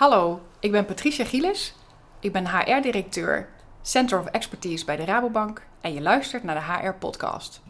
Hallo, 0.00 0.40
ik 0.60 0.70
ben 0.70 0.84
Patricia 0.84 1.24
Gielis. 1.24 1.74
Ik 2.20 2.32
ben 2.32 2.46
HR-directeur 2.46 3.48
Center 3.82 4.18
of 4.20 4.26
Expertise 4.26 4.84
bij 4.84 4.96
de 4.96 5.04
Rabobank 5.04 5.62
en 5.80 5.94
je 5.94 6.00
luistert 6.00 6.42
naar 6.42 6.54
de 6.54 6.72
HR-podcast. 6.72 7.60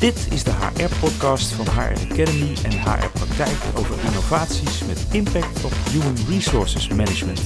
Dit 0.00 0.28
is 0.32 0.44
de 0.44 0.50
HR-podcast 0.50 1.52
van 1.52 1.64
HR 1.64 2.12
Academy 2.12 2.56
en 2.62 2.70
HR 2.70 3.08
Praktijk 3.12 3.76
over 3.78 4.04
innovaties 4.04 4.84
met 4.84 5.08
impact 5.12 5.64
op 5.64 5.72
Human 5.90 6.16
Resources 6.28 6.88
Management. 6.88 7.40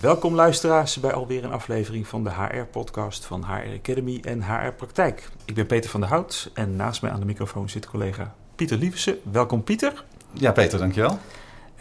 Welkom 0.00 0.34
luisteraars 0.34 1.00
bij 1.00 1.12
alweer 1.12 1.44
een 1.44 1.52
aflevering 1.52 2.06
van 2.06 2.24
de 2.24 2.30
HR-podcast 2.30 3.24
van 3.24 3.44
HR 3.44 3.74
Academy 3.78 4.20
en 4.22 4.42
HR 4.42 4.72
Praktijk. 4.72 5.28
Ik 5.44 5.54
ben 5.54 5.66
Peter 5.66 5.90
van 5.90 6.00
der 6.00 6.08
Hout 6.08 6.50
en 6.54 6.76
naast 6.76 7.02
mij 7.02 7.10
aan 7.10 7.20
de 7.20 7.26
microfoon 7.26 7.68
zit 7.68 7.86
collega 7.86 8.34
Pieter 8.60 8.78
Lieversen. 8.78 9.18
Welkom 9.32 9.64
Pieter. 9.64 10.04
Ja, 10.32 10.52
Peter, 10.52 10.78
dankjewel. 10.78 11.18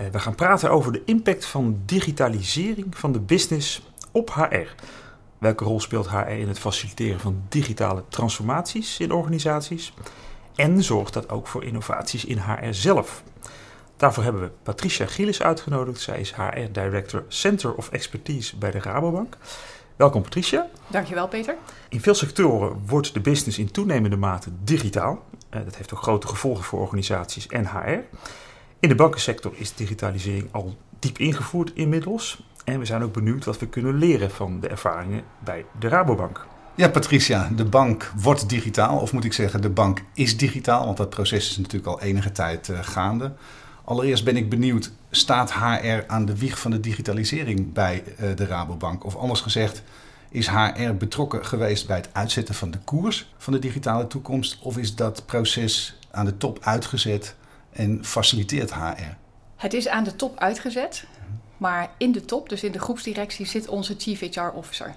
Uh, 0.02 0.08
we 0.08 0.20
gaan 0.20 0.36
praten 0.36 0.72
over 0.72 0.92
de 0.92 1.02
impact 1.06 1.46
van 1.46 1.82
digitalisering 1.86 2.98
van 2.98 3.12
de 3.12 3.20
business 3.20 3.82
op 4.12 4.34
HR. 4.34 4.68
Welke 5.38 5.64
rol 5.64 5.80
speelt 5.80 6.10
HR 6.10 6.18
in 6.18 6.48
het 6.48 6.60
faciliteren 6.60 7.20
van 7.20 7.42
digitale 7.50 8.04
transformaties 8.10 9.00
in 9.00 9.12
organisaties? 9.12 9.94
En 10.56 10.84
zorgt 10.84 11.14
dat 11.14 11.30
ook 11.30 11.48
voor 11.48 11.64
innovaties 11.64 12.26
in 12.26 12.38
HR 12.38 12.68
zelf? 12.74 13.24
Daarvoor 13.98 14.24
hebben 14.24 14.42
we 14.42 14.52
Patricia 14.64 15.06
Gillis 15.06 15.42
uitgenodigd. 15.42 16.02
Zij 16.02 16.20
is 16.20 16.34
HR 16.34 16.72
Director 16.72 17.24
Center 17.28 17.74
of 17.76 17.90
Expertise 17.90 18.58
bij 18.58 18.72
de 18.72 18.80
Rabobank. 18.80 19.38
Welkom 19.96 20.22
Patricia. 20.22 20.68
Dankjewel 20.88 21.28
Peter. 21.28 21.56
In 21.90 22.02
veel 22.02 22.14
sectoren 22.14 22.82
wordt 22.86 23.14
de 23.14 23.20
business 23.20 23.58
in 23.58 23.72
toenemende 23.72 24.18
mate 24.18 24.50
digitaal. 24.64 25.24
Uh, 25.54 25.64
dat 25.64 25.76
heeft 25.76 25.94
ook 25.94 26.02
grote 26.02 26.28
gevolgen 26.28 26.64
voor 26.64 26.80
organisaties 26.80 27.48
en 27.48 27.68
HR. 27.68 28.18
In 28.80 28.90
de 28.90 28.96
bankensector 28.96 29.52
is 29.56 29.74
digitalisering 29.74 30.48
al 30.52 30.78
diep 31.00 31.18
ingevoerd 31.18 31.72
inmiddels. 31.74 32.44
En 32.66 32.80
we 32.80 32.86
zijn 32.86 33.04
ook 33.04 33.14
benieuwd 33.14 33.46
wat 33.46 33.60
we 33.60 33.68
kunnen 33.68 33.98
leren 33.98 34.32
van 34.32 34.60
de 34.60 34.68
ervaringen 34.68 35.24
bij 35.44 35.66
de 35.80 35.88
Rabobank. 35.88 36.46
Ja, 36.76 36.90
Patricia, 36.90 37.50
de 37.56 37.66
bank 37.66 38.12
wordt 38.16 38.50
digitaal. 38.50 39.00
Of 39.00 39.14
moet 39.14 39.24
ik 39.24 39.34
zeggen, 39.34 39.62
de 39.62 39.70
bank 39.70 40.02
is 40.14 40.38
digitaal. 40.38 40.86
Want 40.86 40.98
dat 40.98 41.10
proces 41.10 41.50
is 41.50 41.58
natuurlijk 41.58 41.86
al 41.86 42.02
enige 42.02 42.32
tijd 42.32 42.68
uh, 42.68 42.80
gaande. 42.82 43.32
Allereerst 43.84 44.24
ben 44.24 44.38
ik 44.38 44.50
benieuwd, 44.50 44.92
staat 45.12 45.54
HR 45.54 46.04
aan 46.08 46.26
de 46.26 46.38
wieg 46.38 46.60
van 46.60 46.72
de 46.72 46.80
digitalisering 46.80 47.74
bij 47.74 48.04
uh, 48.20 48.36
de 48.36 48.46
Rabobank? 48.46 49.06
Of 49.06 49.16
anders 49.16 49.42
gezegd, 49.42 49.84
is 50.30 50.48
HR 50.48 50.94
betrokken 50.98 51.46
geweest 51.46 51.88
bij 51.88 51.96
het 51.96 52.10
uitzetten 52.12 52.56
van 52.56 52.72
de 52.72 52.78
koers 52.78 53.34
van 53.38 53.54
de 53.54 53.60
digitale 53.60 54.08
toekomst? 54.08 54.58
Of 54.62 54.78
is 54.78 54.96
dat 54.96 55.26
proces 55.26 55.98
aan 56.12 56.26
de 56.26 56.38
top 56.38 56.60
uitgezet 56.62 57.36
en 57.72 58.06
faciliteert 58.06 58.74
HR? 58.74 59.16
Het 59.56 59.74
is 59.74 59.88
aan 59.88 60.04
de 60.04 60.16
top 60.16 60.38
uitgezet, 60.38 61.06
maar 61.58 61.92
in 61.98 62.12
de 62.12 62.26
top, 62.26 62.50
dus 62.50 62.64
in 62.64 62.72
de 62.72 62.80
groepsdirectie, 62.80 63.46
zit 63.46 63.68
onze 63.68 63.96
Chief 63.98 64.20
HR 64.20 64.52
Officer. 64.54 64.96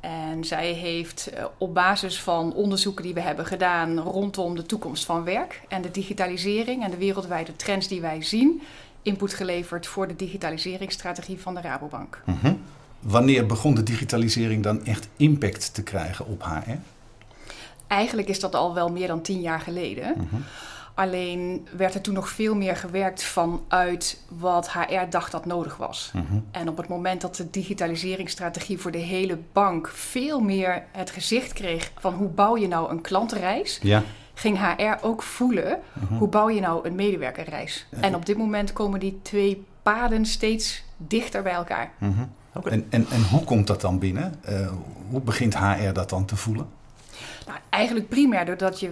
En 0.00 0.44
zij 0.44 0.72
heeft 0.72 1.26
eh, 1.26 1.44
op 1.58 1.74
basis 1.74 2.22
van 2.22 2.54
onderzoeken 2.54 3.04
die 3.04 3.14
we 3.14 3.20
hebben 3.20 3.46
gedaan 3.46 3.98
rondom 3.98 4.56
de 4.56 4.66
toekomst 4.66 5.04
van 5.04 5.24
werk 5.24 5.62
en 5.68 5.82
de 5.82 5.90
digitalisering 5.90 6.84
en 6.84 6.90
de 6.90 6.96
wereldwijde 6.96 7.56
trends 7.56 7.88
die 7.88 8.00
wij 8.00 8.22
zien, 8.22 8.62
input 9.02 9.34
geleverd 9.34 9.86
voor 9.86 10.08
de 10.08 10.16
digitaliseringsstrategie 10.16 11.40
van 11.40 11.54
de 11.54 11.60
Rabobank. 11.60 12.22
Mm 12.24 12.38
-hmm. 12.40 12.62
Wanneer 13.00 13.46
begon 13.46 13.74
de 13.74 13.82
digitalisering 13.82 14.62
dan 14.62 14.84
echt 14.84 15.08
impact 15.16 15.74
te 15.74 15.82
krijgen 15.82 16.26
op 16.26 16.42
HR? 16.42 16.70
Eigenlijk 17.86 18.28
is 18.28 18.40
dat 18.40 18.54
al 18.54 18.74
wel 18.74 18.90
meer 18.90 19.06
dan 19.06 19.22
tien 19.22 19.40
jaar 19.40 19.60
geleden. 19.60 20.14
Mm 20.16 20.28
-hmm. 20.30 20.44
Alleen 20.94 21.66
werd 21.76 21.94
er 21.94 22.00
toen 22.00 22.14
nog 22.14 22.28
veel 22.28 22.54
meer 22.54 22.76
gewerkt 22.76 23.22
vanuit 23.22 24.22
wat 24.28 24.72
HR 24.72 25.10
dacht 25.10 25.32
dat 25.32 25.46
nodig 25.46 25.76
was. 25.76 26.10
Mm 26.14 26.26
-hmm. 26.28 26.44
En 26.50 26.68
op 26.68 26.76
het 26.76 26.88
moment 26.88 27.20
dat 27.20 27.36
de 27.36 27.50
digitaliseringsstrategie 27.50 28.78
voor 28.78 28.90
de 28.90 28.98
hele 28.98 29.38
bank 29.52 29.88
veel 29.88 30.40
meer 30.40 30.82
het 30.92 31.10
gezicht 31.10 31.52
kreeg 31.52 31.92
van 31.98 32.14
hoe 32.14 32.28
bouw 32.28 32.56
je 32.56 32.68
nou 32.68 32.90
een 32.90 33.00
klantenreis, 33.00 33.78
ja. 33.82 34.02
ging 34.34 34.58
HR 34.58 35.04
ook 35.06 35.22
voelen 35.22 35.78
mm 35.92 36.06
-hmm. 36.06 36.18
hoe 36.18 36.28
bouw 36.28 36.48
je 36.48 36.60
nou 36.60 36.86
een 36.86 36.94
medewerkerreis. 36.94 37.86
En 38.00 38.14
op 38.14 38.26
dit 38.26 38.36
moment 38.36 38.72
komen 38.72 39.00
die 39.00 39.18
twee 39.22 39.64
paden 39.82 40.26
steeds 40.26 40.82
dichter 40.96 41.42
bij 41.42 41.52
elkaar. 41.52 41.92
Mm 41.98 42.12
-hmm. 42.12 42.32
Okay. 42.54 42.72
en, 42.72 42.86
en, 42.90 43.06
en 43.10 43.22
hoe 43.22 43.44
komt 43.44 43.66
dat 43.66 43.80
dan 43.80 43.98
binnen? 43.98 44.34
Uh, 44.48 44.70
hoe 45.10 45.20
begint 45.20 45.58
HR 45.58 45.92
dat 45.92 46.10
dan 46.10 46.24
te 46.24 46.36
voelen? 46.36 46.66
Nou, 47.46 47.58
eigenlijk 47.70 48.08
primair 48.08 48.44
doordat 48.44 48.80
je 48.80 48.90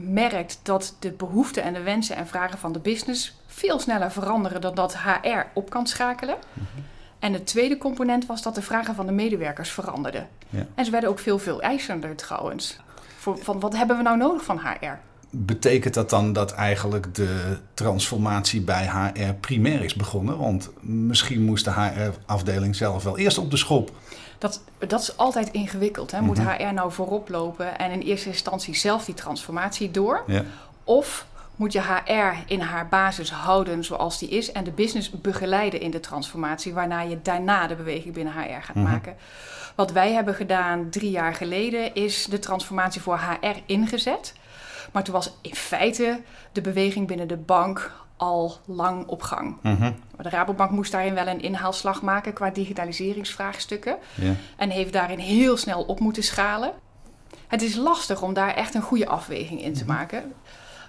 merkt 0.00 0.60
dat 0.62 0.96
de 0.98 1.12
behoeften 1.12 1.62
en 1.62 1.72
de 1.72 1.82
wensen 1.82 2.16
en 2.16 2.26
vragen 2.26 2.58
van 2.58 2.72
de 2.72 2.78
business 2.78 3.36
veel 3.46 3.80
sneller 3.80 4.12
veranderen 4.12 4.60
dan 4.60 4.74
dat 4.74 4.96
HR 4.96 5.46
op 5.54 5.70
kan 5.70 5.86
schakelen. 5.86 6.36
Mm 6.52 6.66
-hmm. 6.74 6.84
En 7.18 7.32
de 7.32 7.42
tweede 7.42 7.78
component 7.78 8.26
was 8.26 8.42
dat 8.42 8.54
de 8.54 8.62
vragen 8.62 8.94
van 8.94 9.06
de 9.06 9.12
medewerkers 9.12 9.70
veranderden. 9.70 10.28
Ja. 10.48 10.66
En 10.74 10.84
ze 10.84 10.90
werden 10.90 11.10
ook 11.10 11.18
veel, 11.18 11.38
veel 11.38 11.60
eisender 11.60 12.16
trouwens. 12.16 12.76
Voor, 13.16 13.38
van 13.38 13.60
wat 13.60 13.76
hebben 13.76 13.96
we 13.96 14.02
nou 14.02 14.16
nodig 14.16 14.44
van 14.44 14.58
HR? 14.58 14.98
Betekent 15.38 15.94
dat 15.94 16.10
dan 16.10 16.32
dat 16.32 16.52
eigenlijk 16.52 17.14
de 17.14 17.58
transformatie 17.74 18.60
bij 18.60 18.86
HR 18.86 19.32
primair 19.40 19.84
is 19.84 19.94
begonnen? 19.94 20.38
Want 20.38 20.70
misschien 20.80 21.42
moest 21.44 21.64
de 21.64 21.72
HR-afdeling 21.72 22.76
zelf 22.76 23.02
wel 23.02 23.18
eerst 23.18 23.38
op 23.38 23.50
de 23.50 23.56
schop. 23.56 23.90
Dat, 24.38 24.60
dat 24.78 25.00
is 25.00 25.16
altijd 25.16 25.50
ingewikkeld. 25.50 26.10
Hè? 26.10 26.20
Moet 26.20 26.38
mm 26.38 26.46
-hmm. 26.46 26.66
HR 26.68 26.74
nou 26.74 26.92
voorop 26.92 27.28
lopen 27.28 27.78
en 27.78 27.90
in 27.90 28.00
eerste 28.00 28.28
instantie 28.28 28.76
zelf 28.76 29.04
die 29.04 29.14
transformatie 29.14 29.90
door? 29.90 30.22
Ja. 30.26 30.44
Of 30.84 31.26
moet 31.56 31.72
je 31.72 31.80
HR 31.80 32.52
in 32.52 32.60
haar 32.60 32.88
basis 32.88 33.30
houden 33.30 33.84
zoals 33.84 34.18
die 34.18 34.28
is 34.28 34.52
en 34.52 34.64
de 34.64 34.70
business 34.70 35.10
begeleiden 35.10 35.80
in 35.80 35.90
de 35.90 36.00
transformatie, 36.00 36.74
waarna 36.74 37.00
je 37.00 37.22
daarna 37.22 37.66
de 37.66 37.74
beweging 37.74 38.14
binnen 38.14 38.32
HR 38.32 38.62
gaat 38.62 38.74
mm 38.74 38.82
-hmm. 38.82 38.92
maken? 38.92 39.16
Wat 39.74 39.92
wij 39.92 40.12
hebben 40.12 40.34
gedaan 40.34 40.90
drie 40.90 41.10
jaar 41.10 41.34
geleden 41.34 41.94
is 41.94 42.24
de 42.24 42.38
transformatie 42.38 43.00
voor 43.00 43.18
HR 43.18 43.60
ingezet. 43.66 44.34
Maar 44.92 45.04
toen 45.04 45.14
was 45.14 45.32
in 45.40 45.54
feite 45.54 46.20
de 46.52 46.60
beweging 46.60 47.06
binnen 47.06 47.28
de 47.28 47.36
bank 47.36 47.92
al 48.16 48.58
lang 48.66 49.06
op 49.06 49.22
gang. 49.22 49.56
Mm 49.62 49.76
-hmm. 49.76 49.94
De 50.22 50.28
Rabobank 50.28 50.70
moest 50.70 50.92
daarin 50.92 51.14
wel 51.14 51.26
een 51.26 51.42
inhaalslag 51.42 52.02
maken 52.02 52.32
qua 52.32 52.50
digitaliseringsvraagstukken. 52.50 53.96
En 54.56 54.70
heeft 54.70 54.92
daarin 54.92 55.18
heel 55.18 55.56
snel 55.56 55.82
op 55.82 56.00
moeten 56.00 56.22
schalen. 56.22 56.72
Het 57.46 57.62
is 57.62 57.74
lastig 57.74 58.22
om 58.22 58.34
daar 58.34 58.54
echt 58.54 58.74
een 58.74 58.82
goede 58.82 59.08
afweging 59.08 59.62
in 59.62 59.74
te 59.74 59.84
mm 59.84 59.90
-hmm. 59.90 59.96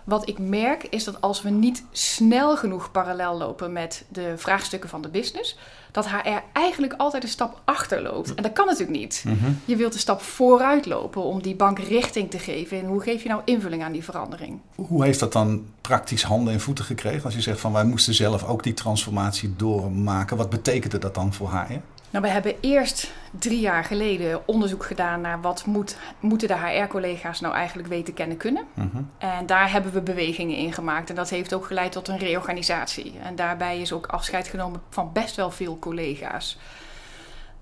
Wat 0.07 0.29
ik 0.29 0.39
merk 0.39 0.83
is 0.83 1.03
dat 1.03 1.21
als 1.21 1.41
we 1.41 1.49
niet 1.49 1.83
snel 1.91 2.57
genoeg 2.57 2.91
parallel 2.91 3.37
lopen 3.37 3.71
met 3.71 4.05
de 4.09 4.33
vraagstukken 4.37 4.89
van 4.89 5.01
de 5.01 5.09
business, 5.09 5.57
dat 5.91 6.09
HR 6.09 6.43
eigenlijk 6.53 6.93
altijd 6.97 7.23
een 7.23 7.29
stap 7.29 7.61
achterloopt. 7.65 8.35
En 8.35 8.43
dat 8.43 8.53
kan 8.53 8.65
natuurlijk 8.65 8.99
niet. 8.99 9.23
Mm 9.25 9.37
-hmm. 9.37 9.59
Je 9.65 9.75
wilt 9.75 9.93
een 9.93 9.99
stap 9.99 10.21
vooruit 10.21 10.85
lopen 10.85 11.23
om 11.23 11.41
die 11.41 11.55
bank 11.55 11.79
richting 11.79 12.31
te 12.31 12.39
geven. 12.39 12.79
En 12.79 12.85
hoe 12.85 13.01
geef 13.01 13.23
je 13.23 13.29
nou 13.29 13.41
invulling 13.45 13.83
aan 13.83 13.91
die 13.91 14.03
verandering? 14.03 14.59
Hoe 14.75 15.03
heeft 15.03 15.19
dat 15.19 15.33
dan 15.33 15.65
praktisch 15.81 16.23
handen 16.23 16.53
en 16.53 16.61
voeten 16.61 16.85
gekregen? 16.85 17.23
Als 17.23 17.33
je 17.33 17.41
zegt 17.41 17.59
van 17.59 17.73
wij 17.73 17.85
moesten 17.85 18.13
zelf 18.13 18.43
ook 18.43 18.63
die 18.63 18.73
transformatie 18.73 19.53
doormaken. 19.55 20.37
Wat 20.37 20.49
betekende 20.49 20.97
dat 20.97 21.15
dan 21.15 21.33
voor 21.33 21.49
HR? 21.51 21.79
Nou, 22.09 22.23
we 22.23 22.31
hebben 22.31 22.55
eerst 22.61 23.13
drie 23.39 23.59
jaar 23.59 23.83
geleden 23.83 24.47
onderzoek 24.47 24.85
gedaan 24.85 25.21
naar 25.21 25.41
wat 25.41 25.65
moet, 25.65 25.97
moeten 26.19 26.47
de 26.47 26.57
HR-collega's 26.57 27.39
nou 27.39 27.53
eigenlijk 27.53 27.87
weten, 27.87 28.13
kennen, 28.13 28.37
kunnen. 28.37 28.63
-hmm. 28.73 29.09
En 29.17 29.45
daar 29.45 29.71
hebben 29.71 29.91
we 29.91 30.01
bewegingen 30.01 30.55
in 30.55 30.73
gemaakt. 30.73 31.09
En 31.09 31.15
dat 31.15 31.29
heeft 31.29 31.53
ook 31.53 31.65
geleid 31.65 31.91
tot 31.91 32.07
een 32.07 32.17
reorganisatie. 32.17 33.13
En 33.23 33.35
daarbij 33.35 33.81
is 33.81 33.91
ook 33.91 34.05
afscheid 34.05 34.47
genomen 34.47 34.81
van 34.89 35.09
best 35.13 35.35
wel 35.35 35.51
veel 35.51 35.79
collega's. 35.79 36.57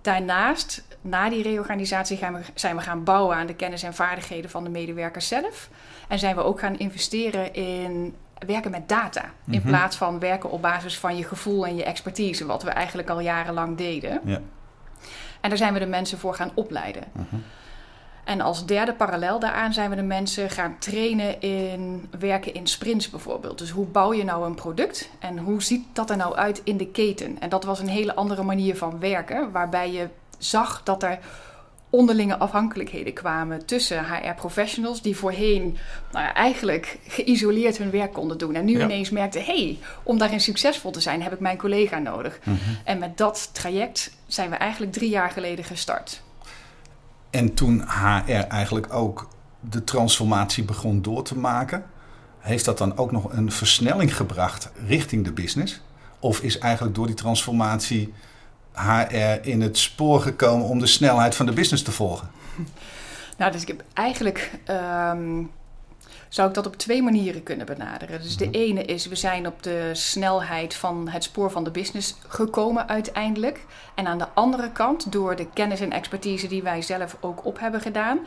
Daarnaast, 0.02 0.84
na 1.02 1.30
die 1.30 1.44
reorganisatie, 1.44 2.18
gaan 2.18 2.34
we, 2.34 2.42
zijn 2.54 2.76
we 2.76 2.82
gaan 2.82 3.04
bouwen 3.04 3.36
aan 3.36 3.48
de 3.48 3.56
kennis 3.56 3.84
en 3.84 3.94
vaardigheden 3.94 4.50
van 4.50 4.64
de 4.64 4.70
medewerkers 4.70 5.28
zelf. 5.28 5.70
En 6.08 6.20
zijn 6.20 6.36
we 6.36 6.44
ook 6.44 6.60
gaan 6.60 6.78
investeren 6.78 7.54
in 7.54 8.16
werken 8.46 8.72
met 8.72 8.90
data. 8.90 9.24
In 9.24 9.32
mm 9.46 9.54
-hmm. 9.54 9.62
plaats 9.62 9.96
van 9.96 10.20
werken 10.20 10.52
op 10.52 10.62
basis 10.62 11.00
van 11.00 11.18
je 11.18 11.24
gevoel 11.24 11.66
en 11.66 11.76
je 11.76 11.84
expertise, 11.84 12.46
wat 12.46 12.64
we 12.64 12.70
eigenlijk 12.70 13.10
al 13.10 13.20
jarenlang 13.20 13.78
deden. 13.78 14.22
Ja. 14.24 14.42
En 15.42 15.50
daar 15.50 15.58
zijn 15.58 15.74
we 15.74 15.80
de 15.80 15.86
mensen 15.86 16.18
voor 16.18 16.34
gaan 16.34 16.52
opleiden. 16.54 17.04
Mm 17.12 17.26
-hmm. 17.30 17.44
En 18.26 18.42
als 18.42 18.66
derde 18.66 18.94
parallel 18.94 19.40
daaraan 19.40 19.74
zijn 19.74 19.90
we 19.90 19.96
de 19.96 20.02
mensen 20.02 20.50
gaan 20.50 20.76
trainen 20.80 21.42
in 21.42 22.10
werken 22.20 22.54
in 22.54 22.68
sprints 22.68 23.10
bijvoorbeeld. 23.10 23.58
Dus 23.58 23.70
hoe 23.70 23.86
bouw 23.86 24.14
je 24.14 24.24
nou 24.24 24.46
een 24.46 24.56
product 24.56 25.10
en 25.20 25.38
hoe 25.38 25.64
ziet 25.64 25.86
dat 25.94 26.10
er 26.10 26.18
nou 26.18 26.36
uit 26.36 26.62
in 26.64 26.78
de 26.78 26.88
keten? 26.88 27.40
En 27.40 27.50
dat 27.50 27.64
was 27.64 27.80
een 27.80 27.88
hele 27.88 28.16
andere 28.16 28.44
manier 28.44 28.78
van 28.78 29.00
werken, 29.00 29.52
waarbij 29.52 29.92
je 29.92 30.10
zag 30.38 30.84
dat 30.84 31.04
er 31.04 31.20
onderlinge 31.96 32.38
afhankelijkheden 32.38 33.14
kwamen 33.14 33.66
tussen 33.66 34.06
HR-professionals 34.06 35.02
die 35.02 35.16
voorheen 35.16 35.78
nou 36.12 36.26
ja, 36.26 36.34
eigenlijk 36.34 37.00
geïsoleerd 37.08 37.78
hun 37.78 37.92
werk 37.92 38.14
konden 38.14 38.38
doen. 38.38 38.56
En 38.56 38.66
nu 38.66 38.78
ja. 38.78 38.84
ineens 38.84 39.10
merkten, 39.10 39.44
hé, 39.44 39.64
hey, 39.66 39.80
om 40.04 40.18
daarin 40.18 40.42
succesvol 40.42 40.92
te 40.92 41.02
zijn 41.02 41.22
heb 41.22 41.34
ik 41.34 41.40
mijn 41.40 41.58
collega 41.58 41.98
nodig. 41.98 42.40
Mm 42.44 42.54
-hmm. 42.54 42.78
En 42.84 43.00
met 43.00 43.18
dat 43.18 43.50
traject 43.52 44.12
zijn 44.28 44.50
we 44.50 44.56
eigenlijk 44.56 44.92
drie 44.92 45.10
jaar 45.10 45.30
geleden 45.30 45.66
gestart. 45.66 46.22
En 47.30 47.54
toen 47.54 47.84
HR 47.88 48.32
eigenlijk 48.32 48.94
ook 48.94 49.28
de 49.60 49.84
transformatie 49.84 50.64
begon 50.64 51.02
door 51.02 51.24
te 51.24 51.38
maken, 51.38 51.86
heeft 52.40 52.66
dat 52.66 52.78
dan 52.78 52.98
ook 52.98 53.12
nog 53.12 53.34
een 53.34 53.52
versnelling 53.52 54.16
gebracht 54.16 54.72
richting 54.88 55.24
de 55.24 55.32
business? 55.32 55.82
Of 56.20 56.40
is 56.40 56.58
eigenlijk 56.58 56.96
door 56.96 57.06
die 57.06 57.16
transformatie 57.16 58.14
HR 58.76 59.48
in 59.48 59.62
het 59.62 59.78
spoor 59.78 60.22
gekomen 60.22 60.68
om 60.68 60.80
de 60.80 60.88
snelheid 60.88 61.36
van 61.36 61.46
de 61.46 61.54
business 61.54 61.84
te 61.84 61.92
volgen? 61.92 62.30
Nou, 63.38 63.52
dus 63.52 63.62
ik 63.62 63.68
heb 63.68 63.84
eigenlijk 63.94 64.52
ehm, 64.66 65.44
zou 66.36 66.48
ik 66.48 66.54
dat 66.54 66.66
op 66.66 66.76
twee 66.76 67.04
manieren 67.04 67.44
kunnen 67.44 67.66
benaderen. 67.66 68.22
Dus 68.22 68.38
de 68.38 68.46
mhm. 68.46 68.56
ene 68.56 68.84
is, 68.84 69.08
we 69.08 69.16
zijn 69.16 69.48
op 69.48 69.64
de 69.64 69.90
snelheid 69.94 70.76
van 70.76 71.10
het 71.10 71.24
spoor 71.24 71.52
van 71.52 71.64
de 71.64 71.72
business 71.72 72.16
gekomen 72.28 72.88
uiteindelijk. 72.88 73.66
En 73.96 74.08
aan 74.08 74.18
de 74.18 74.28
andere 74.34 74.72
kant, 74.72 75.12
door 75.12 75.36
de 75.36 75.48
kennis 75.54 75.80
en 75.80 75.92
expertise 75.92 76.48
die 76.48 76.64
wij 76.64 76.82
zelf 76.82 77.18
ook 77.20 77.46
op 77.46 77.60
hebben 77.60 77.82
gedaan, 77.82 78.20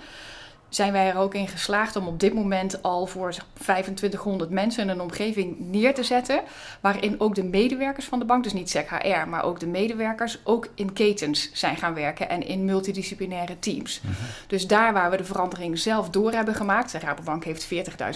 zijn 0.69 0.93
wij 0.93 1.09
er 1.09 1.17
ook 1.17 1.35
in 1.35 1.49
geslaagd 1.49 1.97
om 1.97 2.07
op 2.07 2.21
dit 2.21 2.35
moment 2.35 2.83
al 2.83 3.07
voor 3.07 3.35
2500 3.53 4.51
mensen 4.51 4.89
een 4.89 5.01
omgeving 5.01 5.57
neer 5.59 5.95
te 5.95 6.03
zetten. 6.03 6.41
Waarin 6.81 7.21
ook 7.21 7.35
de 7.35 7.45
medewerkers 7.45 8.07
van 8.07 8.19
de 8.19 8.25
bank, 8.25 8.43
dus 8.43 8.53
niet 8.53 8.71
SEC 8.71 8.89
HR, 8.89 9.29
maar 9.29 9.45
ook 9.45 9.61
de 9.61 9.67
medewerkers, 9.67 10.39
ook 10.45 10.69
in 10.75 10.93
ketens 10.93 11.51
zijn 11.53 11.77
gaan 11.77 11.95
werken 11.95 12.29
en 12.29 12.47
in 12.47 12.65
multidisciplinaire 12.65 13.59
teams. 13.59 14.01
Mhm. 14.01 14.13
Dus 14.47 14.67
daar 14.67 14.93
waar 14.93 15.11
we 15.11 15.17
de 15.17 15.25
verandering 15.25 15.79
zelf 15.79 16.11
door 16.11 16.33
hebben 16.33 16.55
gemaakt, 16.55 16.93
de 16.93 16.99
Rabobank 16.99 17.45
heeft 17.45 17.69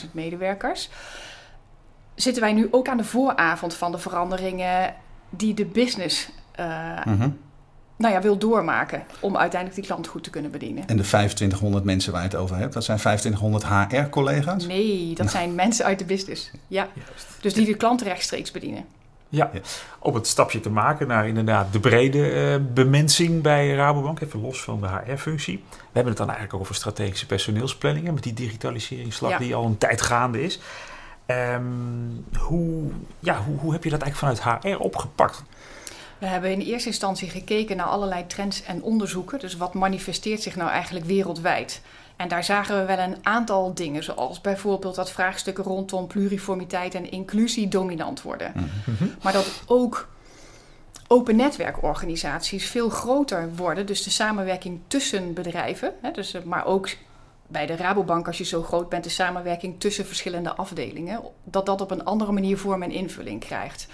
40.000 0.04 0.12
medewerkers, 0.12 0.90
zitten 2.14 2.42
wij 2.42 2.52
nu 2.52 2.68
ook 2.70 2.88
aan 2.88 2.96
de 2.96 3.04
vooravond 3.04 3.74
van 3.74 3.92
de 3.92 3.98
veranderingen 3.98 4.94
die 5.30 5.54
de 5.54 5.66
business. 5.66 6.28
Uh, 6.60 7.00
nou 7.96 8.14
ja, 8.14 8.20
wil 8.20 8.38
doormaken 8.38 9.02
om 9.20 9.36
uiteindelijk 9.36 9.80
die 9.80 9.90
klant 9.90 10.06
goed 10.06 10.24
te 10.24 10.30
kunnen 10.30 10.50
bedienen. 10.50 10.86
En 10.86 10.96
de 10.96 11.02
2500 11.02 11.84
mensen 11.84 12.12
waar 12.12 12.22
je 12.22 12.28
het 12.28 12.36
over 12.36 12.56
hebt, 12.56 12.72
dat 12.72 12.84
zijn 12.84 12.98
2500 12.98 13.66
HR-collega's? 13.66 14.66
Nee, 14.66 15.14
dat 15.14 15.30
zijn 15.30 15.54
mensen 15.54 15.84
uit 15.84 15.98
de 15.98 16.04
business. 16.04 16.50
Ja, 16.66 16.88
Juist. 16.94 17.26
dus 17.40 17.54
die 17.54 17.66
de 17.66 17.74
klant 17.74 18.02
rechtstreeks 18.02 18.50
bedienen. 18.50 18.84
Ja, 19.28 19.50
om 19.98 20.14
het 20.14 20.26
stapje 20.26 20.60
te 20.60 20.70
maken 20.70 21.06
naar 21.06 21.28
inderdaad 21.28 21.72
de 21.72 21.80
brede 21.80 22.18
uh, 22.58 22.74
bemensing 22.74 23.42
bij 23.42 23.74
Rabobank, 23.74 24.20
even 24.20 24.40
los 24.40 24.62
van 24.62 24.80
de 24.80 24.86
HR-functie. 24.86 25.64
We 25.70 25.76
hebben 25.92 26.12
het 26.12 26.16
dan 26.16 26.30
eigenlijk 26.30 26.60
over 26.60 26.74
strategische 26.74 27.26
personeelsplanningen 27.26 28.14
met 28.14 28.22
die 28.22 28.34
digitaliseringsslag 28.34 29.38
die 29.38 29.54
al 29.54 29.64
een 29.64 29.78
tijd 29.78 30.00
gaande 30.00 30.42
is. 30.42 30.60
Um, 31.26 32.24
hoe, 32.38 32.90
ja, 33.18 33.42
hoe, 33.42 33.58
hoe 33.58 33.72
heb 33.72 33.84
je 33.84 33.90
dat 33.90 34.02
eigenlijk 34.02 34.40
vanuit 34.40 34.64
HR 34.64 34.82
opgepakt? 34.82 35.42
We 36.22 36.28
hebben 36.28 36.50
in 36.50 36.60
eerste 36.60 36.88
instantie 36.88 37.30
gekeken 37.30 37.76
naar 37.76 37.86
allerlei 37.86 38.26
trends 38.26 38.62
en 38.62 38.82
onderzoeken. 38.82 39.38
Dus 39.38 39.56
wat 39.56 39.74
manifesteert 39.74 40.42
zich 40.42 40.56
nou 40.56 40.70
eigenlijk 40.70 41.06
wereldwijd? 41.06 41.80
En 42.16 42.28
daar 42.28 42.44
zagen 42.44 42.78
we 42.78 42.84
wel 42.84 42.98
een 42.98 43.16
aantal 43.22 43.74
dingen, 43.74 44.04
zoals 44.04 44.40
bijvoorbeeld 44.40 44.94
dat 44.94 45.10
vraagstukken 45.10 45.64
rondom 45.64 46.06
pluriformiteit 46.06 46.94
en 46.94 47.10
inclusie 47.10 47.68
dominant 47.68 48.22
worden. 48.22 48.52
Mhm. 48.54 49.04
Maar 49.22 49.32
dat 49.32 49.62
ook 49.66 50.08
open 51.06 51.36
netwerkorganisaties 51.36 52.66
veel 52.66 52.88
groter 52.88 53.54
worden. 53.54 53.86
Dus 53.86 54.02
de 54.02 54.10
samenwerking 54.10 54.80
tussen 54.86 55.34
bedrijven, 55.34 55.94
hè, 56.02 56.10
dus, 56.10 56.34
eh, 56.34 56.42
maar 56.42 56.66
ook 56.66 56.88
bij 57.46 57.66
de 57.66 57.76
Rabobank, 57.76 58.26
als 58.26 58.38
je 58.38 58.44
zo 58.44 58.62
groot 58.62 58.88
bent, 58.88 59.04
de 59.04 59.10
samenwerking 59.10 59.80
tussen 59.80 60.06
verschillende 60.06 60.54
afdelingen, 60.54 61.20
dat 61.44 61.66
dat 61.66 61.80
op 61.80 61.90
een 61.90 62.04
andere 62.04 62.32
manier 62.32 62.58
vorm 62.58 62.82
en 62.82 62.90
invulling 62.90 63.40
krijgt. 63.40 63.88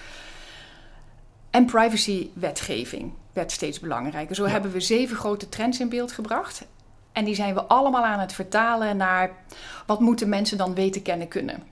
En 1.51 1.65
privacywetgeving 1.65 3.13
werd 3.33 3.53
steeds 3.53 3.81
belangrijker. 3.81 4.35
Zo 4.35 4.47
hebben 4.47 4.73
we 4.73 4.81
zeven 4.81 5.17
grote 5.17 5.49
trends 5.49 5.81
in 5.81 5.89
beeld 5.89 6.13
gebracht. 6.13 6.67
En 7.13 7.25
die 7.25 7.35
zijn 7.35 7.55
we 7.55 7.63
allemaal 7.63 8.05
aan 8.05 8.21
het 8.21 8.33
vertalen 8.33 8.97
naar 8.97 9.31
wat 9.87 10.01
moeten 10.01 10.29
mensen 10.29 10.59
dan 10.59 10.75
weten, 10.75 11.03
kennen, 11.03 11.29
kunnen. 11.29 11.63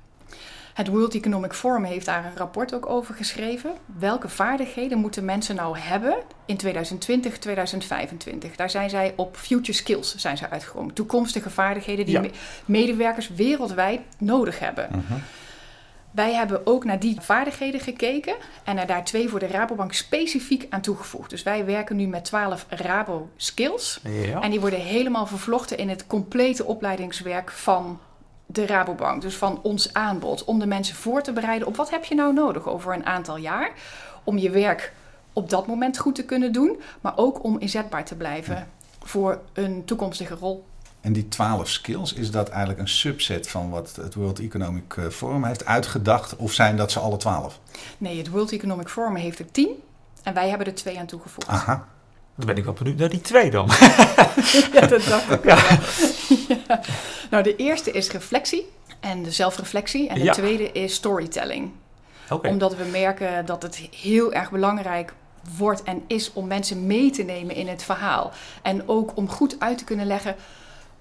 Het 0.75 0.89
World 0.89 1.15
Economic 1.15 1.53
Forum 1.53 1.85
heeft 1.85 2.07
daar 2.07 2.25
een 2.25 2.37
rapport 2.37 2.75
ook 2.75 2.89
over 2.89 3.15
geschreven. 3.15 3.73
Welke 3.99 4.29
vaardigheden 4.29 4.99
moeten 4.99 5.25
mensen 5.25 5.57
nou 5.57 5.79
hebben 5.79 6.17
in 6.47 6.57
2020, 6.57 7.39
2025? 7.39 8.57
Daar 8.57 8.71
zijn 8.71 8.91
zij 8.91 9.13
op 9.17 9.37
future 9.37 9.73
skills 9.73 10.17
zijn 10.17 10.37
ze 10.37 10.51
uitgekomen. 10.51 10.95
Toekomstige 10.95 11.51
vaardigheden 11.51 12.07
die 12.07 12.31
medewerkers 12.65 13.29
wereldwijd 13.29 14.01
nodig 14.19 14.59
hebben. 14.59 14.89
Uh 14.95 15.17
wij 16.17 16.35
hebben 16.35 16.67
ook 16.67 16.85
naar 16.85 16.99
die 16.99 17.21
vaardigheden 17.21 17.81
gekeken 17.81 18.35
en 18.65 18.79
er 18.79 18.87
daar 18.87 19.05
twee 19.05 19.29
voor 19.29 19.39
de 19.39 19.47
Rabobank 19.47 19.93
specifiek 19.93 20.67
aan 20.71 20.81
toegevoegd. 20.81 21.31
Dus 21.31 21.43
wij 21.43 21.65
werken 21.65 21.97
nu 21.97 22.07
met 22.07 22.25
12 22.25 22.67
Rabo 22.69 23.29
Skills. 23.37 24.01
En 24.41 24.51
die 24.51 24.61
worden 24.61 24.81
helemaal 24.81 25.27
vervlochten 25.27 25.79
in 25.79 25.89
het 25.89 26.07
complete 26.07 26.65
opleidingswerk 26.65 27.51
van 27.51 28.01
de 28.47 28.67
Rabobank. 28.67 29.23
Dus 29.23 29.37
van 29.37 29.59
ons 29.63 29.93
aanbod. 29.93 30.45
Om 30.45 30.59
de 30.59 30.67
mensen 30.67 30.97
voor 30.97 31.23
te 31.23 31.33
bereiden 31.33 31.69
op 31.69 31.77
wat 31.77 31.91
heb 31.91 32.05
je 32.05 32.15
nou 32.15 32.33
nodig 32.33 32.69
over 32.69 32.95
een 32.95 33.07
aantal 33.07 33.37
jaar. 33.37 33.71
Om 34.25 34.39
je 34.39 34.51
werk 34.51 34.93
op 35.33 35.51
dat 35.51 35.67
moment 35.67 35.99
goed 35.99 36.15
te 36.15 36.25
kunnen 36.25 36.53
doen. 36.53 36.81
Maar 37.01 37.17
ook 37.17 37.45
om 37.45 37.59
inzetbaar 37.59 38.05
te 38.05 38.17
blijven 38.17 38.69
voor 39.03 39.41
een 39.53 39.85
toekomstige 39.85 40.35
rol. 40.35 40.65
En 41.07 41.13
die 41.13 41.29
12 41.29 41.69
skills, 41.69 42.13
is 42.13 42.31
dat 42.31 42.49
eigenlijk 42.49 42.79
een 42.79 42.89
subset 42.89 43.49
van 43.49 43.71
wat 43.71 43.97
het 44.01 44.15
World 44.15 44.39
Economic 44.39 44.97
eh, 44.97 45.05
Forum 45.09 45.45
heeft 45.45 45.65
uitgedacht? 45.65 46.37
Of 46.37 46.53
zijn 46.53 46.77
dat 46.77 46.93
ze 46.93 46.99
alle 46.99 47.17
12? 47.17 47.59
Nee, 47.99 48.19
het 48.19 48.29
World 48.29 48.53
Economic 48.53 48.89
Forum 48.89 49.15
heeft 49.15 49.39
er 49.39 49.51
10 49.51 49.69
en 50.23 50.35
wij 50.35 50.49
hebben 50.49 50.67
er 50.67 50.75
twee 50.75 50.99
aan 50.99 51.07
toegevoegd. 51.07 51.49
Aha. 51.49 51.87
Dan 52.35 52.47
ben 52.47 52.57
ik 52.57 52.65
wel 52.65 52.73
benieuwd 52.73 52.99
naar 52.99 53.09
die 53.09 53.21
twee 53.21 53.51
dan. 53.51 53.67
ja, 54.73 54.87
dat 54.87 55.05
dacht 55.05 55.31
ik 55.31 55.45
ja. 55.45 55.79
ja. 56.69 56.81
Nou, 57.31 57.43
de 57.43 57.57
eerste 57.57 57.91
is 57.91 58.11
reflectie 58.11 58.67
en 59.01 59.23
de 59.23 59.31
zelfreflectie. 59.31 60.09
En 60.09 60.21
de 60.21 60.31
tweede 60.31 60.73
is 60.73 60.95
storytelling. 60.95 61.71
Okay. 62.31 62.51
Omdat 62.51 62.77
we 62.77 62.85
merken 62.85 63.47
dat 63.47 63.63
het 63.63 63.77
heel 63.77 64.33
erg 64.33 64.51
belangrijk 64.51 65.13
wordt 65.57 65.83
en 65.83 66.03
is 66.07 66.33
om 66.33 66.47
mensen 66.47 66.87
mee 66.87 67.11
te 67.11 67.23
nemen 67.23 67.55
in 67.55 67.69
het 67.69 67.83
verhaal. 67.83 68.33
En 68.63 68.89
ook 68.89 69.17
om 69.17 69.29
goed 69.29 69.57
uit 69.59 69.79
te 69.79 69.85
kunnen 69.85 70.07
leggen 70.07 70.37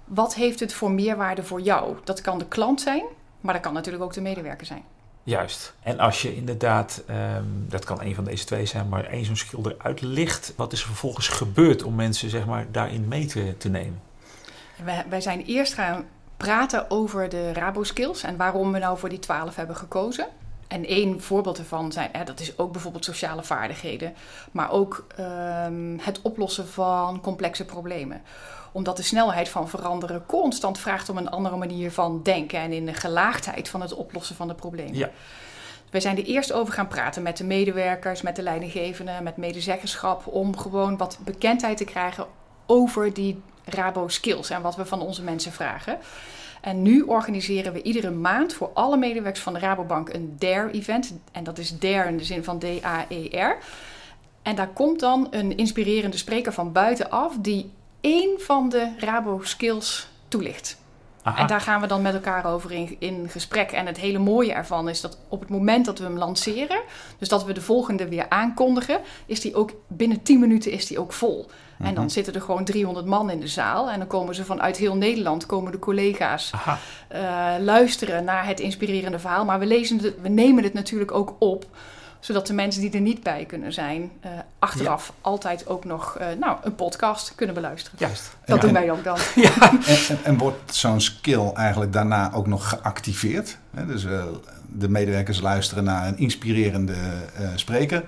wat 0.06 0.34
heeft 0.34 0.60
het 0.60 0.72
voor 0.72 0.90
meerwaarde 0.90 1.42
voor 1.42 1.60
jou? 1.60 1.96
Dat 2.04 2.20
kan 2.20 2.38
de 2.38 2.46
klant 2.46 2.80
zijn, 2.80 3.04
maar 3.40 3.54
dat 3.54 3.62
kan 3.62 3.72
natuurlijk 3.72 4.04
ook 4.04 4.12
de 4.12 4.20
medewerker 4.20 4.66
zijn. 4.66 4.82
Juist. 5.22 5.74
En 5.82 5.98
als 5.98 6.22
je 6.22 6.36
inderdaad, 6.36 7.02
ehm, 7.06 7.44
dat 7.48 7.84
kan 7.84 8.02
een 8.02 8.14
van 8.14 8.24
deze 8.24 8.44
twee 8.44 8.66
zijn, 8.66 8.88
maar 8.88 9.04
één 9.04 9.24
zo'n 9.24 9.36
skill 9.36 9.60
eruit 9.64 10.00
licht, 10.00 10.52
wat 10.56 10.72
is 10.72 10.80
er 10.80 10.86
vervolgens 10.86 11.28
gebeurd 11.28 11.82
om 11.82 11.94
mensen 11.94 12.30
zeg 12.30 12.46
maar, 12.46 12.66
daarin 12.70 13.08
mee 13.08 13.26
te, 13.26 13.54
te 13.58 13.68
nemen? 13.68 14.00
Wij, 14.84 15.04
wij 15.08 15.20
zijn 15.20 15.44
eerst 15.44 15.74
gaan 15.74 16.04
praten 16.36 16.90
over 16.90 17.28
de 17.28 17.52
Rabo-skills 17.52 18.22
en 18.22 18.36
waarom 18.36 18.72
we 18.72 18.78
nou 18.78 18.98
voor 18.98 19.08
die 19.08 19.18
twaalf 19.18 19.56
hebben 19.56 19.76
gekozen. 19.76 20.26
En 20.68 20.86
één 20.86 21.20
voorbeeld 21.22 21.58
ervan 21.58 21.92
zijn, 21.92 22.08
hè, 22.12 22.24
dat 22.24 22.40
is 22.40 22.58
ook 22.58 22.72
bijvoorbeeld 22.72 23.04
sociale 23.04 23.42
vaardigheden, 23.42 24.14
maar 24.50 24.70
ook 24.70 25.06
ehm, 25.16 25.98
het 26.00 26.22
oplossen 26.22 26.68
van 26.68 27.20
complexe 27.20 27.64
problemen 27.64 28.22
omdat 28.76 28.96
de 28.96 29.02
snelheid 29.02 29.48
van 29.48 29.68
veranderen 29.68 30.26
constant 30.26 30.78
vraagt 30.78 31.08
om 31.08 31.16
een 31.16 31.30
andere 31.30 31.56
manier 31.56 31.92
van 31.92 32.22
denken 32.22 32.58
en 32.60 32.72
in 32.72 32.86
de 32.86 32.94
gelaagdheid 32.94 33.68
van 33.68 33.80
het 33.80 33.94
oplossen 33.94 34.36
van 34.36 34.48
de 34.48 34.54
problemen. 34.54 34.94
Ja. 34.94 35.10
Wij 35.90 36.00
zijn 36.00 36.16
er 36.16 36.24
eerst 36.24 36.52
over 36.52 36.72
gaan 36.74 36.88
praten 36.88 37.22
met 37.22 37.36
de 37.36 37.44
medewerkers, 37.44 38.22
met 38.22 38.36
de 38.36 38.42
leidinggevenden, 38.42 39.22
met 39.22 39.36
medezeggenschap, 39.36 40.26
om 40.26 40.56
gewoon 40.56 40.96
wat 40.96 41.18
bekendheid 41.24 41.76
te 41.76 41.84
krijgen 41.84 42.26
over 42.66 43.12
die 43.12 43.42
Rabo 43.64 44.08
skills 44.08 44.50
en 44.50 44.62
wat 44.62 44.76
we 44.76 44.86
van 44.86 45.00
onze 45.00 45.22
mensen 45.22 45.52
vragen. 45.52 45.98
En 46.66 46.82
nu 46.82 47.02
organiseren 47.02 47.72
we 47.72 47.82
iedere 47.82 48.10
maand 48.10 48.52
voor 48.52 48.70
alle 48.74 48.96
medewerkers 48.96 49.42
van 49.42 49.52
de 49.52 49.58
Rabobank 49.58 50.08
een 50.08 50.36
DARE-event. 50.38 51.14
En 51.32 51.44
dat 51.44 51.58
is 51.58 51.78
DARE 51.78 52.08
in 52.08 52.16
de 52.16 52.24
zin 52.24 52.44
van 52.44 52.58
D-A-E-R. 52.58 53.56
En 54.42 54.56
daar 54.56 54.68
komt 54.68 55.00
dan 55.00 55.26
een 55.30 55.56
inspirerende 55.56 56.16
spreker 56.16 56.52
van 56.52 56.72
buitenaf 56.72 57.36
die 57.38 57.70
één 58.00 58.40
van 58.40 58.68
de 58.68 58.92
Rabo 58.98 59.40
skills 59.42 60.08
toelicht. 60.28 60.78
En 61.22 61.46
daar 61.46 61.60
gaan 61.60 61.80
we 61.80 61.86
dan 61.86 62.02
met 62.02 62.14
elkaar 62.14 62.46
over 62.46 62.72
in, 62.72 62.96
in 62.98 63.28
gesprek. 63.28 63.72
En 63.72 63.86
het 63.86 63.96
hele 63.96 64.18
mooie 64.18 64.52
ervan 64.52 64.88
is 64.88 65.00
dat 65.00 65.18
op 65.28 65.40
het 65.40 65.48
moment 65.48 65.84
dat 65.84 65.98
we 65.98 66.04
hem 66.04 66.18
lanceren, 66.18 66.80
dus 67.18 67.28
dat 67.28 67.44
we 67.44 67.52
de 67.52 67.60
volgende 67.60 68.08
weer 68.08 68.28
aankondigen, 68.28 69.00
is 69.26 69.40
die 69.40 69.54
ook 69.54 69.70
binnen 69.86 70.22
10 70.22 70.40
minuten 70.40 70.72
is 70.72 70.86
die 70.86 70.98
ook 70.98 71.12
vol. 71.12 71.46
En 71.78 71.94
dan 71.94 72.04
mhm. 72.04 72.12
zitten 72.12 72.34
er 72.34 72.40
gewoon 72.40 72.64
300 72.64 73.06
man 73.06 73.30
in 73.30 73.40
de 73.40 73.48
zaal. 73.48 73.90
En 73.90 73.98
dan 73.98 74.08
komen 74.08 74.34
ze 74.34 74.44
vanuit 74.44 74.76
heel 74.76 74.96
Nederland, 74.96 75.46
komen 75.46 75.72
de 75.72 75.78
collega's 75.78 76.52
uh, 77.12 77.54
luisteren 77.60 78.24
naar 78.24 78.46
het 78.46 78.60
inspirerende 78.60 79.18
verhaal. 79.18 79.44
Maar 79.44 79.58
we, 79.58 79.66
lezen 79.66 79.98
het, 79.98 80.20
we 80.20 80.28
nemen 80.28 80.64
het 80.64 80.72
natuurlijk 80.72 81.12
ook 81.12 81.36
op 81.38 81.66
zodat 82.20 82.46
de 82.46 82.52
mensen 82.52 82.80
die 82.80 82.90
er 82.90 83.00
niet 83.00 83.22
bij 83.22 83.44
kunnen 83.44 83.72
zijn, 83.72 84.12
uh, 84.24 84.30
achteraf 84.58 85.12
altijd 85.20 85.66
ook 85.66 85.84
nog 85.84 86.18
uh, 86.20 86.26
nou, 86.40 86.56
een 86.62 86.74
podcast 86.74 87.34
kunnen 87.34 87.54
beluisteren. 87.54 87.98
Juist. 87.98 88.36
Dat 88.44 88.60
doen 88.60 88.72
wij 88.72 88.90
ook 88.90 89.04
dan. 89.04 89.18
Ja. 89.34 89.72
En, 89.86 90.18
en, 90.22 90.38
wordt 90.38 90.74
zo'n 90.74 91.00
skill 91.00 91.50
eigenlijk 91.54 91.92
daarna 91.92 92.32
ook 92.32 92.46
nog 92.46 92.68
geactiveerd? 92.68 93.58
Hè? 93.74 93.86
Dus 93.86 94.04
uh, 94.04 94.24
de 94.66 94.88
medewerkers 94.88 95.40
luisteren 95.40 95.84
naar 95.84 96.08
een 96.08 96.18
inspirerende 96.18 96.94
spreker. 97.54 98.04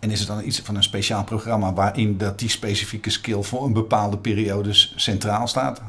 En 0.00 0.10
is 0.10 0.18
het 0.18 0.28
dan 0.28 0.44
iets 0.44 0.60
van 0.60 0.76
een 0.76 0.82
speciaal 0.82 1.24
programma 1.24 1.72
waarin 1.72 2.18
dat 2.18 2.38
die 2.38 2.48
specifieke 2.48 3.10
skill 3.10 3.42
voor 3.42 3.64
een 3.64 3.72
bepaalde 3.72 4.18
periode 4.18 4.70
centraal 4.96 5.46
staat? 5.46 5.82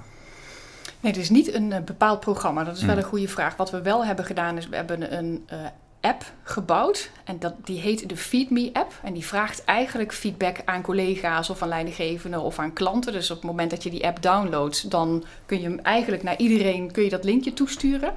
Nee, 0.99 1.11
het 1.11 1.21
is 1.21 1.29
niet 1.29 1.53
een 1.53 1.71
eh, 1.71 1.83
bepaald 1.83 2.19
programma. 2.19 2.63
Dat 2.63 2.75
is 2.75 2.81
wel 2.81 2.89
Hmm. 2.89 3.03
een 3.03 3.09
goede 3.09 3.27
vraag. 3.27 3.55
Wat 3.55 3.71
we 3.71 3.81
wel 3.81 4.05
hebben 4.05 4.25
gedaan 4.25 4.57
is, 4.57 4.69
we 4.69 4.75
hebben 4.75 5.17
een 5.17 5.43
eh, 5.47 5.57
app 6.01 6.31
gebouwd. 6.43 7.11
En 7.23 7.39
dat, 7.39 7.53
die 7.63 7.79
heet 7.79 8.09
de 8.09 8.17
Feed 8.17 8.49
Me 8.49 8.69
app. 8.73 8.93
En 9.03 9.13
die 9.13 9.25
vraagt 9.25 9.65
eigenlijk 9.65 10.13
feedback 10.13 10.57
aan 10.65 10.81
collega's 10.81 11.49
of 11.49 11.61
aan 11.61 11.67
leidinggevenden 11.67 12.41
of 12.41 12.59
aan 12.59 12.73
klanten. 12.73 13.13
Dus 13.13 13.31
op 13.31 13.37
het 13.37 13.45
moment 13.45 13.69
dat 13.69 13.83
je 13.83 13.89
die 13.89 14.05
app 14.05 14.21
downloadt, 14.21 14.91
dan 14.91 15.23
kun 15.45 15.57
je 15.61 15.63
hem 15.63 15.79
eigenlijk 15.79 16.23
naar 16.23 16.37
iedereen 16.37 16.91
kun 16.91 17.03
je 17.03 17.09
dat 17.09 17.23
linkje 17.23 17.53
toesturen. 17.53 18.13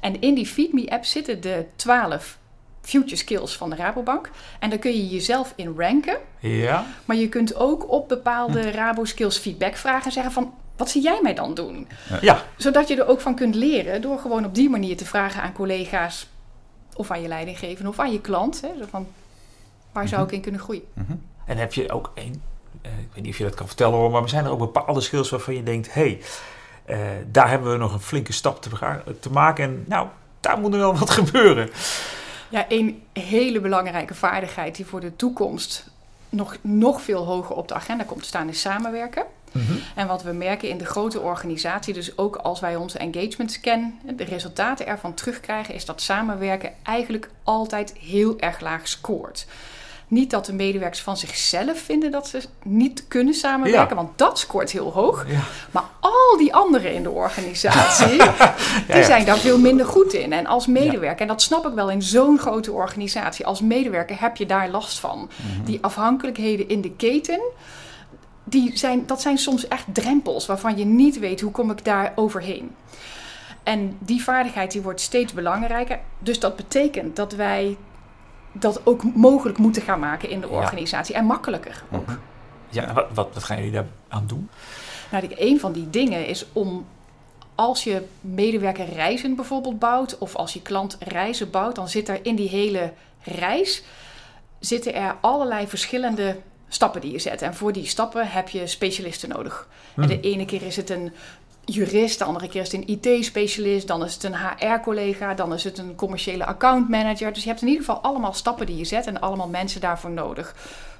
En 0.00 0.20
in 0.20 0.34
die 0.34 0.46
Feed 0.46 0.72
Me 0.72 0.90
app 0.90 1.04
zitten 1.04 1.40
de 1.40 1.66
12 1.76 2.38
future 2.82 3.16
skills 3.16 3.56
van 3.56 3.70
de 3.70 3.76
Rabobank. 3.76 4.30
En 4.58 4.70
daar 4.70 4.78
kun 4.78 4.92
je 4.92 5.08
jezelf 5.08 5.52
in 5.56 5.74
ranken. 5.76 6.18
Ja. 6.38 6.86
Maar 7.04 7.16
je 7.16 7.28
kunt 7.28 7.54
ook 7.54 7.90
op 7.90 8.08
bepaalde 8.08 8.70
Rabo 8.70 9.04
skills 9.04 9.38
feedback 9.38 9.76
vragen 9.76 10.04
en 10.04 10.12
zeggen 10.12 10.32
van... 10.32 10.54
Wat 10.76 10.90
zie 10.90 11.02
jij 11.02 11.18
mij 11.22 11.34
dan 11.34 11.54
doen? 11.54 11.88
Ja. 12.20 12.42
Zodat 12.56 12.88
je 12.88 12.96
er 12.96 13.06
ook 13.06 13.20
van 13.20 13.34
kunt 13.34 13.54
leren 13.54 14.02
door 14.02 14.18
gewoon 14.18 14.44
op 14.44 14.54
die 14.54 14.70
manier 14.70 14.96
te 14.96 15.04
vragen 15.04 15.42
aan 15.42 15.52
collega's 15.52 16.28
of 16.94 17.10
aan 17.10 17.22
je 17.22 17.28
leidinggevende 17.28 17.90
of 17.90 17.98
aan 17.98 18.12
je 18.12 18.20
klant. 18.20 18.60
Hè, 18.60 18.68
zo 18.78 18.84
van, 18.90 19.06
waar 19.92 20.08
zou 20.08 20.24
ik 20.24 20.32
in 20.32 20.40
kunnen 20.40 20.60
groeien? 20.60 20.82
En 21.46 21.56
heb 21.56 21.72
je 21.72 21.92
ook 21.92 22.10
één, 22.14 22.42
eh, 22.82 22.90
ik 22.90 23.08
weet 23.14 23.22
niet 23.22 23.32
of 23.32 23.38
je 23.38 23.44
dat 23.44 23.54
kan 23.54 23.66
vertellen 23.66 23.98
hoor, 23.98 24.10
maar 24.10 24.28
zijn 24.28 24.44
er 24.44 24.50
ook 24.50 24.58
bepaalde 24.58 25.00
skills 25.00 25.30
waarvan 25.30 25.54
je 25.54 25.62
denkt, 25.62 25.94
hé, 25.94 26.00
hey, 26.02 26.20
eh, 26.84 26.98
daar 27.30 27.48
hebben 27.48 27.72
we 27.72 27.78
nog 27.78 27.92
een 27.92 28.00
flinke 28.00 28.32
stap 28.32 28.62
te, 28.62 28.70
te 29.20 29.30
maken 29.30 29.64
en 29.64 29.84
nou, 29.86 30.08
daar 30.40 30.58
moet 30.58 30.72
er 30.72 30.78
wel 30.78 30.96
wat 30.98 31.10
gebeuren. 31.10 31.70
Ja, 32.52 32.64
een 32.68 33.02
hele 33.12 33.60
belangrijke 33.60 34.14
vaardigheid 34.14 34.76
die 34.76 34.86
voor 34.86 35.00
de 35.00 35.16
toekomst 35.16 35.86
nog, 36.28 36.56
nog 36.60 37.02
veel 37.02 37.24
hoger 37.24 37.56
op 37.56 37.68
de 37.68 37.74
agenda 37.74 38.04
komt 38.04 38.20
te 38.20 38.28
staan 38.28 38.48
is 38.48 38.60
samenwerken. 38.60 39.24
En 39.94 40.06
wat 40.06 40.22
we 40.22 40.32
merken 40.32 40.68
in 40.68 40.78
de 40.78 40.84
grote 40.84 41.20
organisatie, 41.20 41.94
dus 41.94 42.18
ook 42.18 42.36
als 42.36 42.60
wij 42.60 42.76
onze 42.76 42.98
engagement 42.98 43.52
scan, 43.52 43.98
de 44.16 44.24
resultaten 44.24 44.86
ervan 44.86 45.14
terugkrijgen, 45.14 45.74
is 45.74 45.84
dat 45.84 46.00
samenwerken 46.00 46.72
eigenlijk 46.82 47.30
altijd 47.42 47.94
heel 47.98 48.38
erg 48.38 48.60
laag 48.60 48.88
scoort. 48.88 49.46
Niet 50.12 50.30
dat 50.30 50.46
de 50.46 50.52
medewerkers 50.52 51.02
van 51.02 51.16
zichzelf 51.16 51.78
vinden 51.78 52.10
dat 52.10 52.28
ze 52.28 52.42
niet 52.62 53.04
kunnen 53.08 53.34
samenwerken, 53.34 53.96
Ja. 53.96 54.02
want 54.02 54.18
dat 54.18 54.38
scoort 54.38 54.70
heel 54.70 54.92
hoog. 54.92 55.26
Ja. 55.28 55.40
Maar 55.70 55.84
al 56.00 56.36
die 56.38 56.54
anderen 56.54 56.92
in 56.94 57.02
de 57.02 57.10
organisatie, 57.10 58.16
die 58.94 59.04
zijn 59.04 59.24
daar 59.24 59.38
veel 59.38 59.58
minder 59.58 59.86
goed 59.86 60.12
in. 60.12 60.32
En 60.32 60.46
als 60.46 60.66
medewerker, 60.66 61.20
en 61.20 61.26
dat 61.26 61.42
snap 61.42 61.66
ik 61.66 61.74
wel 61.74 61.90
in 61.90 62.02
zo'n 62.02 62.38
grote 62.38 62.72
organisatie, 62.72 63.46
als 63.46 63.60
medewerker 63.60 64.20
heb 64.20 64.36
je 64.36 64.46
daar 64.46 64.68
last 64.70 64.98
van. 64.98 65.30
Die 65.64 65.78
afhankelijkheden 65.82 66.68
in 66.68 66.80
de 66.80 66.92
keten, 66.92 67.40
die 68.44 68.78
zijn, 68.78 69.06
dat 69.06 69.20
zijn 69.20 69.38
soms 69.38 69.68
echt 69.68 69.84
drempels 69.92 70.46
waarvan 70.46 70.76
je 70.76 70.84
niet 70.84 71.18
weet 71.18 71.40
hoe 71.40 71.52
kom 71.52 71.70
ik 71.70 71.84
daar 71.84 72.12
overheen. 72.14 72.74
En 73.62 73.96
die 73.98 74.22
vaardigheid 74.22 74.72
die 74.72 74.82
wordt 74.82 75.00
steeds 75.00 75.32
belangrijker. 75.32 75.98
Dus 76.18 76.40
dat 76.40 76.56
betekent 76.56 77.16
dat 77.16 77.32
wij 77.32 77.76
dat 78.52 78.86
ook 78.86 79.14
mogelijk 79.14 79.58
moeten 79.58 79.82
gaan 79.82 80.00
maken 80.00 80.28
in 80.28 80.40
de 80.40 80.46
Ja. 80.50 80.52
organisatie. 80.54 81.14
En 81.14 81.24
makkelijker 81.24 81.82
ook. 81.92 82.18
Ja, 82.68 82.88
en 82.88 82.94
wat, 82.94 83.06
wat, 83.14 83.28
wat 83.34 83.42
gaan 83.44 83.56
jullie 83.56 83.72
daar 83.72 83.86
aan 84.08 84.26
doen? 84.26 84.48
Nou, 85.10 85.28
een 85.36 85.60
van 85.60 85.72
die 85.72 85.90
dingen 85.90 86.26
is 86.26 86.46
om 86.52 86.86
als 87.54 87.84
je 87.84 88.02
medewerker 88.20 88.88
reizen 88.92 89.36
bijvoorbeeld 89.36 89.78
bouwt, 89.78 90.18
of 90.18 90.36
als 90.36 90.52
je 90.52 90.62
klant 90.62 90.96
reizen 91.00 91.50
bouwt, 91.50 91.74
dan 91.74 91.88
zit 91.88 92.08
er 92.08 92.18
in 92.22 92.36
die 92.36 92.48
hele 92.48 92.92
reis 93.22 93.82
zitten 94.58 94.94
er 94.94 95.16
allerlei 95.20 95.66
verschillende 95.68 96.36
stappen 96.68 97.00
die 97.00 97.12
je 97.12 97.18
zet. 97.18 97.42
En 97.42 97.54
voor 97.54 97.72
die 97.72 97.86
stappen 97.86 98.28
heb 98.28 98.48
je 98.48 98.66
specialisten 98.66 99.28
nodig. 99.28 99.68
En 99.96 100.06
de 100.06 100.20
ene 100.20 100.44
keer 100.44 100.62
is 100.62 100.76
het 100.76 100.90
een 100.90 101.12
jurist, 101.64 102.18
de 102.18 102.24
andere 102.24 102.48
keer 102.48 102.60
is 102.60 102.72
het 102.72 102.88
een 102.88 103.00
IT-specialist, 103.00 103.86
dan 103.86 104.04
is 104.04 104.14
het 104.14 104.22
een 104.22 104.36
HR-collega, 104.36 105.34
dan 105.34 105.52
is 105.52 105.64
het 105.64 105.78
een 105.78 105.94
commerciële 105.94 106.46
accountmanager. 106.46 107.32
Dus 107.32 107.42
je 107.42 107.48
hebt 107.48 107.62
in 107.62 107.68
ieder 107.68 107.84
geval 107.84 108.02
allemaal 108.02 108.32
stappen 108.32 108.66
die 108.66 108.76
je 108.76 108.84
zet 108.84 109.06
en 109.06 109.20
allemaal 109.20 109.48
mensen 109.48 109.80
daarvoor 109.80 110.10
nodig. 110.10 110.56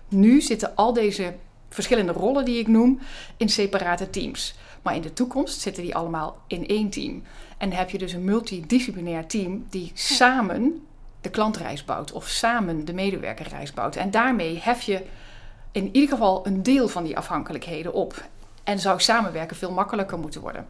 Nu 0.08 0.40
zitten 0.40 0.76
al 0.76 0.92
deze 0.92 1.34
verschillende 1.68 2.12
rollen 2.12 2.44
die 2.44 2.58
ik 2.58 2.66
noem 2.66 2.98
in 3.36 3.48
separate 3.48 4.10
teams. 4.10 4.54
Maar 4.82 4.94
in 4.94 5.02
de 5.02 5.12
toekomst 5.12 5.60
zitten 5.60 5.82
die 5.82 5.94
allemaal 5.94 6.38
in 6.46 6.66
één 6.66 6.90
team. 6.90 7.22
En 7.58 7.68
dan 7.68 7.78
heb 7.78 7.90
je 7.90 7.98
dus 7.98 8.12
een 8.12 8.24
multidisciplinair 8.24 9.26
team 9.26 9.66
die 9.70 9.90
samen 9.94 10.86
de 11.20 11.30
klantreis 11.30 11.84
bouwt 11.84 12.12
of 12.12 12.28
samen 12.28 12.84
de 12.84 12.92
medewerkerreis 12.92 13.72
bouwt. 13.72 13.96
En 13.96 14.10
daarmee 14.10 14.58
hef 14.62 14.82
je 14.82 15.02
in 15.72 15.88
ieder 15.92 16.08
geval 16.08 16.46
een 16.46 16.62
deel 16.62 16.88
van 16.88 17.04
die 17.04 17.16
afhankelijkheden 17.16 17.92
op. 17.92 18.24
En 18.64 18.78
zou 18.78 19.00
samenwerken 19.00 19.56
veel 19.56 19.72
makkelijker 19.72 20.18
moeten 20.18 20.40
worden. 20.40 20.66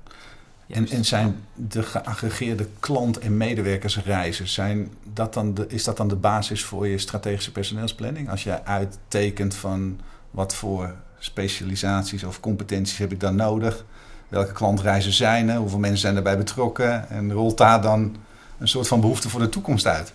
En, 0.67 0.89
en 0.89 1.05
zijn 1.05 1.45
de 1.55 1.83
geaggregeerde 1.83 2.69
klant- 2.81 3.19
en 3.19 3.37
medewerkersreizen, 3.37 4.49
zijn 4.49 4.91
dat 5.13 5.35
dan 5.35 5.55
de, 5.55 5.67
is 5.69 5.85
dat 5.85 5.97
dan 5.97 6.09
de 6.09 6.17
basis 6.17 6.65
voor 6.65 6.89
je 6.89 6.99
strategische 6.99 7.53
personeelsplanning? 7.53 8.31
Als 8.31 8.43
jij 8.43 8.61
uittekent 8.65 9.55
van 9.55 10.01
wat 10.31 10.55
voor 10.55 10.95
specialisaties 11.19 12.25
of 12.25 12.41
competenties 12.41 12.99
heb 12.99 13.13
ik 13.13 13.21
dan 13.21 13.37
nodig? 13.37 13.85
Welke 14.29 14.53
klantreizen 14.53 15.13
zijn 15.13 15.49
er? 15.49 15.57
Hoeveel 15.57 15.79
mensen 15.79 16.01
zijn 16.01 16.17
erbij 16.17 16.37
betrokken? 16.37 17.09
En 17.09 17.33
rolt 17.33 17.59
daar 17.59 17.83
dan 17.83 18.17
een 18.59 18.69
soort 18.69 18.89
van 18.89 19.01
behoefte 19.01 19.29
voor 19.29 19.41
de 19.41 19.49
toekomst 19.49 19.87
uit? 19.87 20.13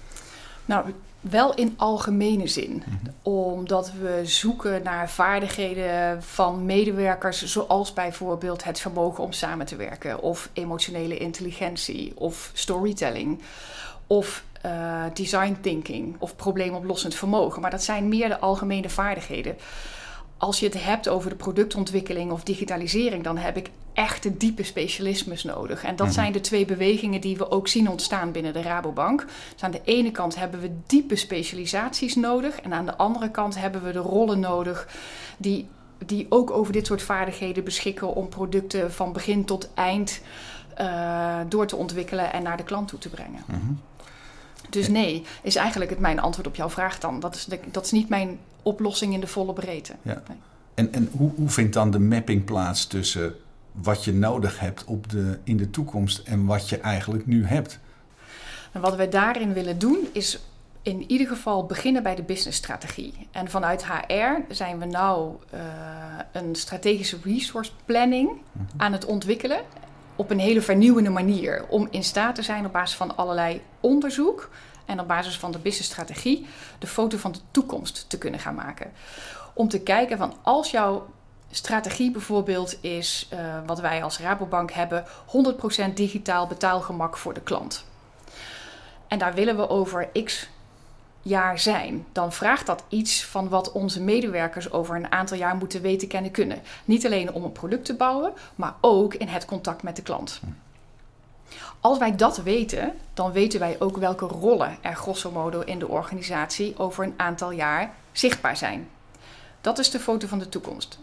Nou, 0.65 0.93
wel 1.21 1.53
in 1.53 1.73
algemene 1.77 2.47
zin. 2.47 2.83
Omdat 3.21 3.91
we 3.91 4.21
zoeken 4.23 4.83
naar 4.83 5.09
vaardigheden 5.09 6.23
van 6.23 6.65
medewerkers, 6.65 7.43
zoals 7.43 7.93
bijvoorbeeld 7.93 8.63
het 8.63 8.79
vermogen 8.79 9.23
om 9.23 9.31
samen 9.31 9.65
te 9.65 9.75
werken, 9.75 10.21
of 10.21 10.49
emotionele 10.53 11.17
intelligentie, 11.17 12.13
of 12.15 12.51
storytelling, 12.53 13.41
of 14.07 14.43
eh, 14.61 15.03
design 15.13 15.57
thinking, 15.61 16.15
of 16.19 16.35
probleemoplossend 16.35 17.15
vermogen. 17.15 17.61
Maar 17.61 17.71
dat 17.71 17.83
zijn 17.83 18.07
meer 18.07 18.27
de 18.27 18.39
algemene 18.39 18.89
vaardigheden. 18.89 19.57
Als 20.37 20.59
je 20.59 20.65
het 20.65 20.83
hebt 20.83 21.07
over 21.07 21.29
de 21.29 21.35
productontwikkeling 21.35 22.31
of 22.31 22.43
digitalisering, 22.43 23.23
dan 23.23 23.37
heb 23.37 23.57
ik 23.57 23.69
echte 23.93 24.37
diepe 24.37 24.63
specialismes 24.63 25.43
nodig. 25.43 25.83
En 25.83 25.95
dat 25.95 26.05
Mhm. 26.05 26.15
zijn 26.15 26.31
de 26.31 26.41
twee 26.41 26.65
bewegingen 26.65 27.21
die 27.21 27.37
we 27.37 27.51
ook 27.51 27.67
zien 27.67 27.89
ontstaan 27.89 28.31
binnen 28.31 28.53
de 28.53 28.61
Rabobank. 28.61 29.25
Dus 29.53 29.63
aan 29.63 29.71
de 29.71 29.81
ene 29.83 30.11
kant 30.11 30.35
hebben 30.35 30.59
we 30.59 30.71
diepe 30.87 31.15
specialisaties 31.15 32.15
nodig. 32.15 32.61
En 32.61 32.73
aan 32.73 32.85
de 32.85 32.97
andere 32.97 33.29
kant 33.31 33.59
hebben 33.59 33.83
we 33.83 33.91
de 33.91 33.99
rollen 33.99 34.39
nodig 34.39 34.87
die, 35.37 35.67
die 36.05 36.25
ook 36.29 36.51
over 36.51 36.73
dit 36.73 36.85
soort 36.85 37.01
vaardigheden 37.01 37.63
beschikken 37.63 38.13
om 38.15 38.29
producten 38.29 38.93
van 38.93 39.13
begin 39.13 39.45
tot 39.45 39.69
eind 39.73 40.21
eh, 40.75 41.39
door 41.49 41.65
te 41.67 41.75
ontwikkelen 41.75 42.33
en 42.33 42.43
naar 42.43 42.57
de 42.57 42.63
klant 42.63 42.87
toe 42.87 42.99
te 42.99 43.09
brengen. 43.09 43.43
Mhm. 43.47 43.59
Dus 44.69 44.87
nee, 44.87 45.23
is 45.41 45.55
eigenlijk 45.55 45.89
het 45.89 45.99
mijn 45.99 46.19
antwoord 46.19 46.47
op 46.47 46.55
jouw 46.55 46.69
vraag 46.69 46.99
dan. 46.99 47.19
Dat 47.19 47.35
is, 47.35 47.45
de, 47.45 47.59
dat 47.71 47.85
is 47.85 47.91
niet 47.91 48.09
mijn 48.09 48.39
oplossing 48.63 49.13
in 49.13 49.19
de 49.19 49.27
volle 49.27 49.53
breedte. 49.53 49.93
Ja. 50.01 50.23
Nee. 50.27 50.37
En, 50.73 50.93
en 50.93 51.09
hoe, 51.11 51.31
hoe 51.35 51.49
vindt 51.49 51.73
dan 51.73 51.91
de 51.91 51.99
mapping 51.99 52.45
plaats 52.45 52.85
tussen 52.85 53.35
wat 53.71 54.03
je 54.03 54.13
nodig 54.13 54.59
hebt 54.59 54.83
op 54.85 55.09
de, 55.09 55.39
in 55.43 55.57
de 55.57 55.69
toekomst 55.69 56.17
en 56.17 56.45
wat 56.45 56.69
je 56.69 56.77
eigenlijk 56.77 57.25
nu 57.25 57.45
hebt? 57.45 57.79
En 58.71 58.81
wat 58.81 58.95
wij 58.95 59.09
daarin 59.09 59.53
willen 59.53 59.79
doen 59.79 60.07
is 60.11 60.39
in 60.81 61.03
ieder 61.07 61.27
geval 61.27 61.65
beginnen 61.65 62.03
bij 62.03 62.15
de 62.15 62.23
businessstrategie. 62.23 63.13
En 63.31 63.49
vanuit 63.49 63.85
HR 63.85 64.53
zijn 64.53 64.79
we 64.79 64.85
nou 64.85 65.35
eh, 65.49 65.59
een 66.31 66.55
strategische 66.55 67.17
resource 67.23 67.71
planning 67.85 68.29
aan 68.77 68.91
het 68.91 69.05
ontwikkelen 69.05 69.59
op 70.17 70.29
een 70.29 70.39
hele 70.39 70.61
vernieuwende 70.61 71.09
manier. 71.09 71.65
Om 71.69 71.87
in 71.91 72.03
staat 72.03 72.35
te 72.35 72.41
zijn 72.41 72.65
op 72.65 72.71
basis 72.71 72.97
van 72.97 73.17
allerlei 73.17 73.61
onderzoek 73.79 74.49
en 74.85 74.99
op 74.99 75.07
basis 75.07 75.37
van 75.37 75.51
de 75.51 75.59
businessstrategie 75.59 76.47
de 76.79 76.87
foto 76.87 77.17
van 77.17 77.31
de 77.31 77.39
toekomst 77.51 78.05
te 78.09 78.17
kunnen 78.17 78.39
gaan 78.39 78.55
maken. 78.55 78.91
Om 79.53 79.67
te 79.67 79.79
kijken 79.79 80.17
van 80.17 80.33
als 80.41 80.71
jouw 80.71 81.07
strategie 81.51 82.11
bijvoorbeeld 82.11 82.77
is 82.81 83.27
eh, 83.29 83.39
wat 83.65 83.79
wij 83.79 84.03
als 84.03 84.19
Rabobank 84.19 84.71
hebben: 84.71 85.05
100% 85.89 85.93
digitaal 85.93 86.47
betaalgemak 86.47 87.17
voor 87.17 87.33
de 87.33 87.41
klant. 87.41 87.85
En 89.07 89.19
daar 89.19 89.33
willen 89.33 89.57
we 89.57 89.69
over 89.69 90.09
x 90.23 90.49
jaar 91.27 91.59
zijn, 91.59 92.05
dan 92.11 92.33
vraagt 92.33 92.65
dat 92.65 92.83
iets 92.87 93.25
van 93.25 93.49
wat 93.49 93.71
onze 93.71 94.01
medewerkers 94.01 94.71
over 94.71 94.95
een 94.95 95.11
aantal 95.11 95.37
jaar 95.37 95.55
moeten 95.55 95.81
weten, 95.81 96.07
kennen, 96.07 96.31
kunnen. 96.31 96.61
Niet 96.85 97.05
alleen 97.05 97.33
om 97.33 97.43
een 97.43 97.51
product 97.51 97.85
te 97.85 97.95
bouwen, 97.95 98.33
maar 98.55 98.73
ook 98.81 99.13
in 99.13 99.27
het 99.27 99.45
contact 99.45 99.83
met 99.83 99.95
de 99.95 100.01
klant. 100.01 100.41
Als 101.81 101.97
wij 101.97 102.15
dat 102.15 102.37
weten, 102.37 102.93
dan 103.13 103.31
weten 103.31 103.59
wij 103.59 103.75
ook 103.79 103.97
welke 103.97 104.25
rollen 104.25 104.77
er 104.81 104.95
grosso 104.95 105.31
modo 105.31 105.61
in 105.61 105.79
de 105.79 105.87
organisatie 105.87 106.77
over 106.77 107.03
een 107.03 107.13
aantal 107.17 107.51
jaar 107.51 107.93
zichtbaar 108.11 108.57
zijn. 108.57 108.89
Dat 109.61 109.79
is 109.79 109.91
de 109.91 109.99
foto 109.99 110.27
van 110.27 110.39
de 110.39 110.49
toekomst. 110.49 110.99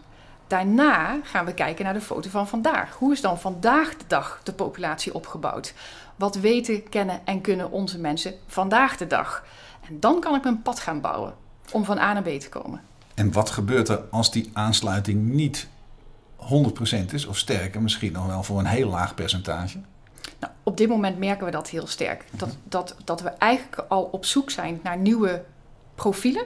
Daarna 0.47 1.21
gaan 1.23 1.45
we 1.45 1.55
kijken 1.55 1.85
naar 1.85 1.95
de 1.95 2.01
foto 2.01 2.31
van 2.31 2.49
vandaag. 2.49 2.95
Hoe 2.95 3.13
is 3.13 3.21
dan 3.21 3.41
vandaag 3.41 3.97
de 3.97 4.05
dag 4.07 4.41
de 4.43 4.53
populatie 4.53 5.15
opgebouwd? 5.15 5.75
Wat 6.17 6.35
weten, 6.35 6.89
kennen 6.89 7.21
en 7.25 7.41
kunnen 7.41 7.71
onze 7.71 7.99
mensen 7.99 8.35
vandaag 8.47 8.97
de 8.97 9.07
dag? 9.07 9.45
En 9.89 10.01
dan 10.01 10.21
kan 10.21 10.35
ik 10.35 10.43
mijn 10.43 10.63
pad 10.63 10.81
gaan 10.81 11.01
bouwen 11.01 11.35
om 11.73 11.85
van 11.85 11.99
A 11.99 12.13
naar 12.13 12.23
B 12.23 12.41
te 12.41 12.49
komen. 12.49 12.81
En 13.15 13.33
wat 13.33 13.51
gebeurt 13.51 13.89
er 13.89 14.03
als 14.11 14.31
die 14.31 14.51
aansluiting 14.53 15.33
niet 15.33 15.69
100% 16.39 16.47
is, 17.13 17.27
of 17.27 17.39
sterker, 17.39 17.83
misschien 17.83 18.13
nog 18.13 18.27
wel 18.27 18.43
voor 18.43 18.59
een 18.59 18.67
heel 18.67 18.89
laag 18.89 19.15
percentage? 19.15 19.79
Nou, 20.41 20.53
op 20.63 20.77
dit 20.77 20.89
moment 20.89 21.19
merken 21.19 21.45
we 21.45 21.51
dat 21.51 21.69
heel 21.69 21.87
sterk. 21.87 22.25
Dat, 22.31 22.57
dat, 22.63 22.97
dat 23.05 23.21
we 23.21 23.29
eigenlijk 23.29 23.85
al 23.89 24.03
op 24.03 24.25
zoek 24.25 24.51
zijn 24.51 24.81
naar 24.83 24.97
nieuwe 24.99 25.45
profielen. 25.95 26.45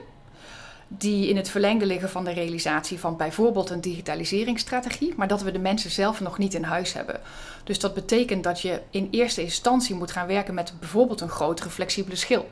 Die 0.87 1.27
in 1.27 1.37
het 1.37 1.49
verlengde 1.49 1.85
liggen 1.85 2.09
van 2.09 2.23
de 2.23 2.31
realisatie 2.31 2.99
van 2.99 3.17
bijvoorbeeld 3.17 3.69
een 3.69 3.81
digitaliseringsstrategie, 3.81 5.13
maar 5.17 5.27
dat 5.27 5.41
we 5.41 5.51
de 5.51 5.59
mensen 5.59 5.91
zelf 5.91 6.19
nog 6.19 6.37
niet 6.37 6.53
in 6.53 6.63
huis 6.63 6.93
hebben. 6.93 7.19
Dus 7.63 7.79
dat 7.79 7.93
betekent 7.93 8.43
dat 8.43 8.61
je 8.61 8.81
in 8.89 9.07
eerste 9.11 9.41
instantie 9.41 9.95
moet 9.95 10.11
gaan 10.11 10.27
werken 10.27 10.53
met 10.53 10.73
bijvoorbeeld 10.79 11.21
een 11.21 11.29
grotere 11.29 11.69
flexibele 11.69 12.15
schil. 12.15 12.49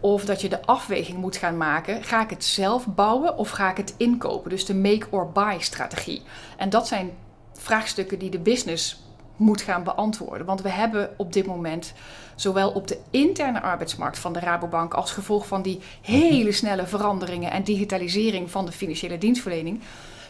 Of 0.00 0.24
dat 0.24 0.40
je 0.40 0.48
de 0.48 0.66
afweging 0.66 1.18
moet 1.18 1.36
gaan 1.36 1.56
maken: 1.56 2.04
ga 2.04 2.22
ik 2.22 2.30
het 2.30 2.44
zelf 2.44 2.86
bouwen 2.86 3.36
of 3.36 3.50
ga 3.50 3.70
ik 3.70 3.76
het 3.76 3.94
inkopen? 3.96 4.50
Dus 4.50 4.64
de 4.64 4.74
make 4.74 5.06
or 5.10 5.32
buy 5.32 5.56
strategie. 5.58 6.22
En 6.56 6.70
dat 6.70 6.88
zijn 6.88 7.10
vraagstukken 7.52 8.18
die 8.18 8.30
de 8.30 8.38
business 8.38 9.02
moet 9.36 9.60
gaan 9.62 9.84
beantwoorden. 9.84 10.46
Want 10.46 10.62
we 10.62 10.68
hebben 10.68 11.10
op 11.16 11.32
dit 11.32 11.46
moment, 11.46 11.92
zowel 12.34 12.70
op 12.70 12.88
de 12.88 12.98
interne 13.10 13.60
arbeidsmarkt 13.62 14.18
van 14.18 14.32
de 14.32 14.38
Rabobank 14.40 14.94
als 14.94 15.12
gevolg 15.12 15.46
van 15.46 15.62
die 15.62 15.80
hele 16.02 16.52
snelle 16.52 16.86
veranderingen 16.86 17.50
en 17.50 17.62
digitalisering 17.62 18.50
van 18.50 18.66
de 18.66 18.72
financiële 18.72 19.18
dienstverlening, 19.18 19.80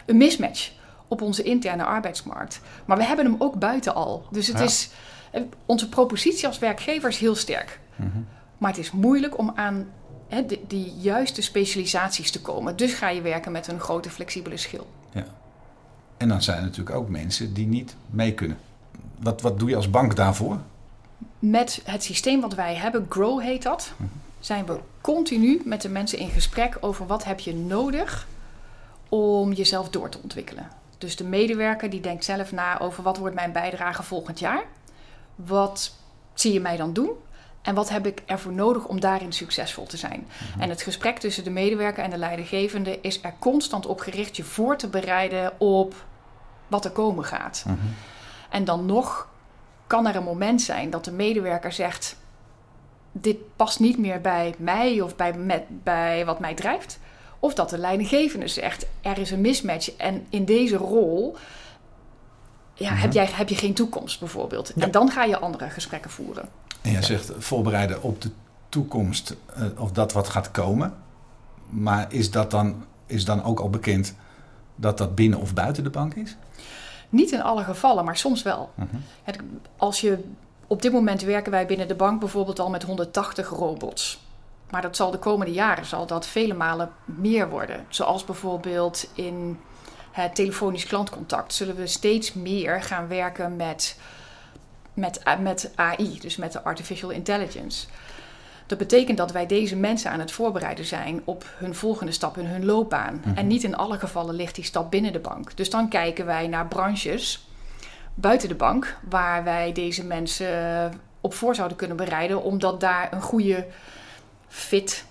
een 0.07 0.17
mismatch 0.17 0.71
op 1.09 1.23
onze 1.23 1.43
interne 1.43 1.85
arbeidsmarkt. 1.85 2.61
Maar 2.85 2.97
we 2.97 3.05
hebben 3.05 3.25
hem 3.25 3.37
ook 3.39 3.59
buiten 3.59 3.95
al. 3.95 4.27
Dus 4.31 4.47
het 4.47 4.61
is 4.61 4.91
eh, 5.31 5.43
onze 5.67 5.89
propositie 5.89 6.47
als 6.47 6.59
werkgever 6.59 7.09
is 7.09 7.19
heel 7.19 7.35
sterk. 7.35 7.81
Mhm. 7.97 8.09
Maar 8.61 8.71
het 8.71 8.81
is 8.81 8.91
moeilijk 8.91 9.39
om 9.39 9.53
aan 9.55 9.89
hè, 10.29 10.47
die 10.67 10.93
juiste 10.99 11.43
specialisaties 11.43 12.31
te 12.31 12.41
komen. 12.41 12.77
Dus 12.77 12.93
ga 12.93 13.09
je 13.09 13.21
werken 13.21 13.53
met 13.53 13.69
een 13.69 13.81
grote 13.81 14.11
flexibele 14.11 14.57
schil. 14.57 14.87
Ja. 15.13 15.25
En 16.17 16.29
dan 16.29 16.43
zijn 16.43 16.59
er 16.59 16.63
natuurlijk 16.63 16.97
ook 16.97 17.09
mensen 17.09 17.55
die 17.55 17.67
niet 17.67 17.97
mee 18.11 18.35
kunnen. 18.35 18.59
Wat, 19.19 19.41
wat 19.41 19.59
doe 19.59 19.69
je 19.69 19.77
als 19.77 19.91
bank 19.91 20.17
daarvoor? 20.17 20.59
Met 21.39 21.81
het 21.85 22.03
systeem 22.03 22.41
wat 22.41 22.55
wij 22.55 22.75
hebben, 22.75 23.07
Grow 23.09 23.41
heet 23.41 23.63
dat, 23.63 23.93
mhm. 23.97 24.09
zijn 24.41 24.67
we 24.67 24.79
continu 25.01 25.63
met 25.65 25.83
de 25.83 25.89
mensen 25.89 26.19
in 26.19 26.31
gesprek 26.31 26.77
over 26.81 27.07
wat 27.07 27.25
heb 27.25 27.41
je 27.41 27.55
nodig 27.55 28.27
om 29.09 29.53
jezelf 29.53 29.89
door 29.89 30.09
te 30.09 30.19
ontwikkelen. 30.23 30.69
Dus 30.99 31.17
de 31.17 31.25
medewerker 31.25 31.91
die 31.91 32.01
denkt 32.01 32.25
zelf 32.25 32.53
na 32.53 32.81
over 32.81 33.03
wat 33.03 33.17
wordt 33.19 33.35
mijn 33.35 33.53
bijdrage 33.53 34.03
volgend 34.03 34.39
jaar? 34.39 34.63
Wat 35.35 35.95
zie 36.35 36.53
je 36.53 36.61
mij 36.61 36.77
dan 36.77 36.93
doen? 36.93 37.11
En 37.63 37.75
wat 37.75 37.89
heb 37.89 38.07
ik 38.07 38.23
ervoor 38.27 38.53
nodig 38.53 38.87
om 38.87 39.01
daarin 39.01 39.33
succesvol 39.33 39.87
te 39.87 39.97
zijn? 39.97 40.27
Mhm. 40.51 40.61
En 40.61 40.69
het 40.69 40.83
gesprek 40.83 41.19
tussen 41.19 41.45
de 41.45 41.51
medewerker 41.51 42.05
en 42.05 42.11
de 42.11 42.19
leidinggevende 42.19 42.99
is 43.01 43.23
er 43.23 43.35
constant 43.39 43.87
op 43.87 44.01
gericht 44.01 44.37
je 44.37 44.45
voor 44.45 44.77
te 44.77 44.89
bereiden 44.89 45.61
op 45.61 45.95
wat 46.67 46.85
er 46.85 46.91
komen 46.91 47.25
gaat. 47.25 47.65
Mhm. 47.67 47.77
En 48.51 48.65
dan 48.65 48.87
nog 48.87 49.29
kan 49.87 50.07
er 50.07 50.17
een 50.17 50.25
moment 50.25 50.63
zijn 50.63 50.91
dat 50.91 51.05
de 51.05 51.13
medewerker 51.13 51.73
zegt: 51.73 52.17
Dit 53.13 53.57
past 53.57 53.81
niet 53.81 53.99
meer 53.99 54.21
bij 54.21 54.55
mij 54.59 55.01
of 55.01 55.17
bij, 55.17 55.33
met, 55.33 55.63
bij 55.69 56.25
wat 56.25 56.39
mij 56.39 56.55
drijft. 56.55 56.99
Of 57.39 57.55
dat 57.55 57.71
de 57.71 57.79
leidinggevende 57.79 58.49
zegt: 58.49 58.87
Er 59.01 59.19
is 59.19 59.31
een 59.31 59.41
mismatch 59.41 59.97
en 59.97 60.27
in 60.29 60.45
deze 60.45 60.77
rol 60.77 61.37
ja, 62.75 62.93
heb, 62.93 63.09
mhm. 63.09 63.19
jij, 63.19 63.29
heb 63.33 63.49
je 63.49 63.57
geen 63.57 63.75
toekomst 63.75 64.19
bijvoorbeeld. 64.19 64.73
En 64.73 64.91
dan 64.91 65.11
ga 65.11 65.25
je 65.25 65.39
andere 65.39 65.71
gesprekken 65.71 66.11
voeren. 66.11 66.49
En 66.83 66.91
jij 66.91 67.03
zegt 67.03 67.33
voorbereiden 67.39 68.03
op 68.03 68.23
de 68.23 68.31
toekomst 68.69 69.37
uh, 69.59 69.81
of 69.81 69.93
dat 69.93 70.13
wat 70.13 70.29
gaat 70.29 70.51
komen. 70.51 70.95
Maar 71.69 72.13
is 72.13 72.31
dat 72.31 72.51
dan, 72.51 72.85
is 73.07 73.25
dan 73.25 73.45
ook 73.45 73.61
al 73.61 73.71
bekend 73.71 74.15
dat 74.75 74.99
dat 74.99 75.15
binnen 75.15 75.41
of 75.41 75.55
buiten 75.55 75.85
de 75.85 75.91
bank 75.91 76.15
is? 76.15 76.37
Niet 77.09 77.33
in 77.33 77.43
alle 77.43 77.65
gevallen, 77.65 78.05
maar 78.05 78.17
soms 78.17 78.43
wel. 78.43 78.71
Mhm. 78.75 78.97
het, 79.23 79.39
als 79.77 80.01
je, 80.01 80.19
op 80.67 80.83
dit 80.83 80.93
moment 80.93 81.23
werken 81.23 81.53
wij 81.53 81.67
binnen 81.67 81.89
de 81.89 81.95
bank 81.95 82.21
bijvoorbeeld 82.21 82.59
al 82.59 82.71
met 82.71 82.83
180 82.83 83.49
robots. 83.49 84.21
Maar 84.71 84.83
dat 84.83 84.97
zal 84.97 85.11
de 85.11 85.19
komende 85.19 85.53
jaren 85.53 85.87
zal 85.87 86.07
dat 86.07 86.27
vele 86.27 86.55
malen 86.55 86.91
meer 87.05 87.49
worden. 87.49 87.85
Zoals 87.89 88.25
bijvoorbeeld 88.25 89.11
in 89.15 89.59
het 90.11 90.35
telefonisch 90.35 90.87
klantcontact 90.87 91.55
zullen 91.55 91.77
we 91.77 91.87
steeds 91.87 92.33
meer 92.33 92.83
gaan 92.83 93.09
werken 93.09 93.57
met, 93.57 93.97
met, 94.95 95.21
met 95.41 95.73
AI, 95.75 96.19
dus 96.21 96.37
met 96.37 96.53
de 96.53 96.63
artificial 96.63 97.11
intelligence. 97.11 97.87
Dat 98.67 98.79
betekent 98.79 99.19
dat 99.19 99.33
wij 99.33 99.47
deze 99.47 99.77
mensen 99.77 100.11
aan 100.11 100.21
het 100.21 100.33
voorbereiden 100.33 100.85
zijn 100.85 101.23
op 101.25 101.45
hun 101.57 101.75
volgende 101.75 102.13
stap 102.13 102.39
in 102.39 102.47
hun 102.47 102.65
loopbaan. 102.65 103.23
Mhm. 103.25 103.37
En 103.37 103.47
niet 103.47 103.65
in 103.65 103.77
alle 103.77 103.99
gevallen 103.99 104.35
ligt 104.35 104.55
die 104.55 104.65
stap 104.65 104.91
binnen 104.91 105.13
de 105.13 105.19
bank. 105.19 105.57
Dus 105.57 105.71
dan 105.71 105.89
kijken 105.89 106.27
wij 106.27 106.47
naar 106.47 106.67
branches 106.67 107.49
buiten 108.15 108.49
de 108.49 108.55
bank 108.55 108.97
waar 109.09 109.45
wij 109.45 109.73
deze 109.73 110.05
mensen 110.05 110.93
op 111.21 111.35
voor 111.35 111.55
zouden 111.55 111.77
kunnen 111.77 111.97
bereiden, 111.97 112.43
omdat 112.43 112.81
daar 112.81 113.13
een 113.13 113.23
goede 113.23 113.67
fit, 114.49 115.05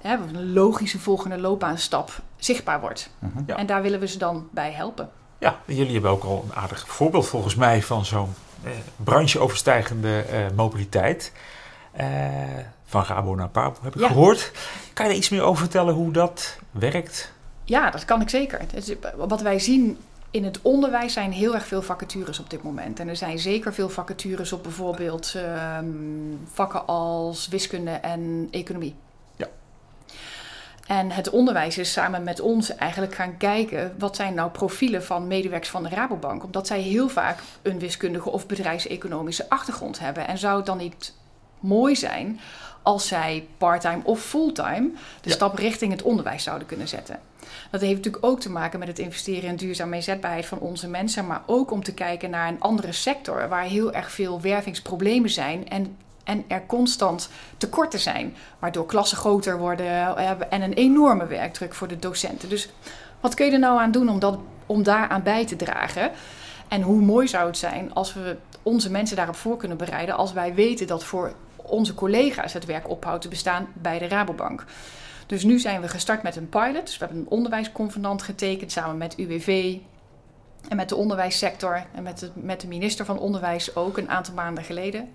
hè, 0.00 0.16
een 0.16 0.52
logische 0.52 0.98
volgende 0.98 1.38
loopbaanstap 1.38 2.20
zichtbaar 2.36 2.80
wordt. 2.80 3.10
Mhm. 3.18 3.50
En 3.50 3.66
daar 3.66 3.82
willen 3.82 4.00
we 4.00 4.06
ze 4.06 4.18
dan 4.18 4.48
bij 4.50 4.72
helpen. 4.72 5.10
Ja, 5.38 5.58
jullie 5.66 5.92
hebben 5.92 6.10
ook 6.10 6.24
al 6.24 6.44
een 6.44 6.56
aardig 6.56 6.88
voorbeeld 6.88 7.26
volgens 7.26 7.54
mij 7.54 7.82
van 7.82 8.04
zo'n 8.04 8.28
eh, 8.28 8.45
brancheoverstijgende 8.96 10.20
eh, 10.20 10.38
mobiliteit. 10.56 11.32
Eh, 11.92 12.06
van 12.84 13.04
Gabo 13.04 13.34
naar 13.34 13.48
Pabo 13.48 13.78
heb 13.82 13.96
ik 13.96 14.06
gehoord. 14.06 14.52
Kan 14.92 15.06
je 15.06 15.10
er 15.10 15.18
iets 15.18 15.28
meer 15.28 15.42
over 15.42 15.62
vertellen 15.62 15.94
hoe 15.94 16.12
dat 16.12 16.58
werkt? 16.70 17.32
Ja, 17.64 17.90
dat 17.90 18.04
kan 18.04 18.20
ik 18.20 18.28
zeker. 18.28 18.60
Wat 19.16 19.40
wij 19.40 19.58
zien 19.58 19.98
in 20.30 20.44
het 20.44 20.58
onderwijs 20.62 21.12
zijn 21.12 21.32
heel 21.32 21.54
erg 21.54 21.66
veel 21.66 21.82
vacatures 21.82 22.38
op 22.38 22.50
dit 22.50 22.62
moment. 22.62 23.00
En 23.00 23.08
er 23.08 23.16
zijn 23.16 23.38
zeker 23.38 23.74
veel 23.74 23.88
vacatures 23.88 24.52
op 24.52 24.62
bijvoorbeeld 24.62 25.34
ehm, 25.36 25.86
vakken 26.52 26.86
als 26.86 27.48
wiskunde 27.48 27.90
en 27.90 28.48
economie. 28.50 28.94
En 30.86 31.10
het 31.10 31.30
onderwijs 31.30 31.78
is 31.78 31.92
samen 31.92 32.24
met 32.24 32.40
ons 32.40 32.74
eigenlijk 32.74 33.14
gaan 33.14 33.36
kijken 33.36 33.94
wat 33.98 34.16
zijn 34.16 34.34
nou 34.34 34.50
profielen 34.50 35.04
van 35.04 35.26
medewerkers 35.26 35.70
van 35.70 35.82
de 35.82 35.88
Rabobank. 35.88 36.44
Omdat 36.44 36.66
zij 36.66 36.80
heel 36.80 37.08
vaak 37.08 37.38
een 37.62 37.78
wiskundige 37.78 38.30
of 38.30 38.46
bedrijfseconomische 38.46 39.48
achtergrond 39.48 39.98
hebben. 39.98 40.26
En 40.26 40.38
zou 40.38 40.56
het 40.56 40.66
dan 40.66 40.78
niet 40.78 41.14
mooi 41.60 41.96
zijn 41.96 42.40
als 42.82 43.06
zij 43.06 43.48
parttime 43.58 44.00
of 44.04 44.20
fulltime 44.20 44.90
de 45.20 45.30
stap 45.30 45.58
richting 45.58 45.92
het 45.92 46.02
onderwijs 46.02 46.42
zouden 46.42 46.66
kunnen 46.66 46.88
zetten. 46.88 47.20
Dat 47.70 47.80
heeft 47.80 47.96
natuurlijk 47.96 48.24
ook 48.24 48.40
te 48.40 48.50
maken 48.50 48.78
met 48.78 48.88
het 48.88 48.98
investeren 48.98 49.48
in 49.48 49.56
duurzame 49.56 49.96
inzetbaarheid 49.96 50.46
van 50.46 50.58
onze 50.58 50.88
mensen, 50.88 51.26
maar 51.26 51.42
ook 51.46 51.70
om 51.70 51.82
te 51.82 51.94
kijken 51.94 52.30
naar 52.30 52.48
een 52.48 52.60
andere 52.60 52.92
sector 52.92 53.48
waar 53.48 53.64
heel 53.64 53.92
erg 53.92 54.10
veel 54.10 54.40
wervingsproblemen 54.40 55.30
zijn 55.30 55.68
en, 55.68 55.96
en 56.26 56.44
er 56.48 56.66
constant 56.66 57.28
tekorten 57.56 57.98
zijn, 57.98 58.36
waardoor 58.58 58.86
klassen 58.86 59.18
groter 59.18 59.58
worden 59.58 59.86
eh, 59.86 60.30
en 60.50 60.62
een 60.62 60.72
enorme 60.72 61.26
werkdruk 61.26 61.74
voor 61.74 61.88
de 61.88 61.98
docenten. 61.98 62.48
Dus 62.48 62.68
wat 63.20 63.34
kun 63.34 63.46
je 63.46 63.52
er 63.52 63.58
nou 63.58 63.80
aan 63.80 63.90
doen 63.90 64.08
om, 64.08 64.18
dat, 64.18 64.38
om 64.66 64.82
daaraan 64.82 65.22
bij 65.22 65.46
te 65.46 65.56
dragen? 65.56 66.10
En 66.68 66.82
hoe 66.82 67.00
mooi 67.00 67.28
zou 67.28 67.46
het 67.46 67.58
zijn 67.58 67.94
als 67.94 68.14
we 68.14 68.36
onze 68.62 68.90
mensen 68.90 69.16
daarop 69.16 69.36
voor 69.36 69.56
kunnen 69.56 69.76
bereiden 69.76 70.16
als 70.16 70.32
wij 70.32 70.54
weten 70.54 70.86
dat 70.86 71.04
voor 71.04 71.32
onze 71.56 71.94
collega's 71.94 72.52
het 72.52 72.64
werk 72.64 72.88
ophoudt 72.88 73.22
te 73.22 73.28
bestaan 73.28 73.68
bij 73.72 73.98
de 73.98 74.08
Rabobank. 74.08 74.64
Dus 75.26 75.44
nu 75.44 75.58
zijn 75.58 75.80
we 75.80 75.88
gestart 75.88 76.22
met 76.22 76.36
een 76.36 76.48
pilot. 76.48 76.86
Dus 76.86 76.98
we 76.98 77.04
hebben 77.04 77.22
een 77.22 77.30
onderwijsconvenant 77.30 78.22
getekend 78.22 78.72
samen 78.72 78.96
met 78.96 79.18
UWV 79.18 79.76
en 80.68 80.76
met 80.76 80.88
de 80.88 80.96
onderwijssector 80.96 81.84
en 81.94 82.02
met 82.02 82.18
de, 82.18 82.30
met 82.34 82.60
de 82.60 82.68
minister 82.68 83.04
van 83.04 83.18
Onderwijs 83.18 83.76
ook 83.76 83.98
een 83.98 84.10
aantal 84.10 84.34
maanden 84.34 84.64
geleden. 84.64 85.08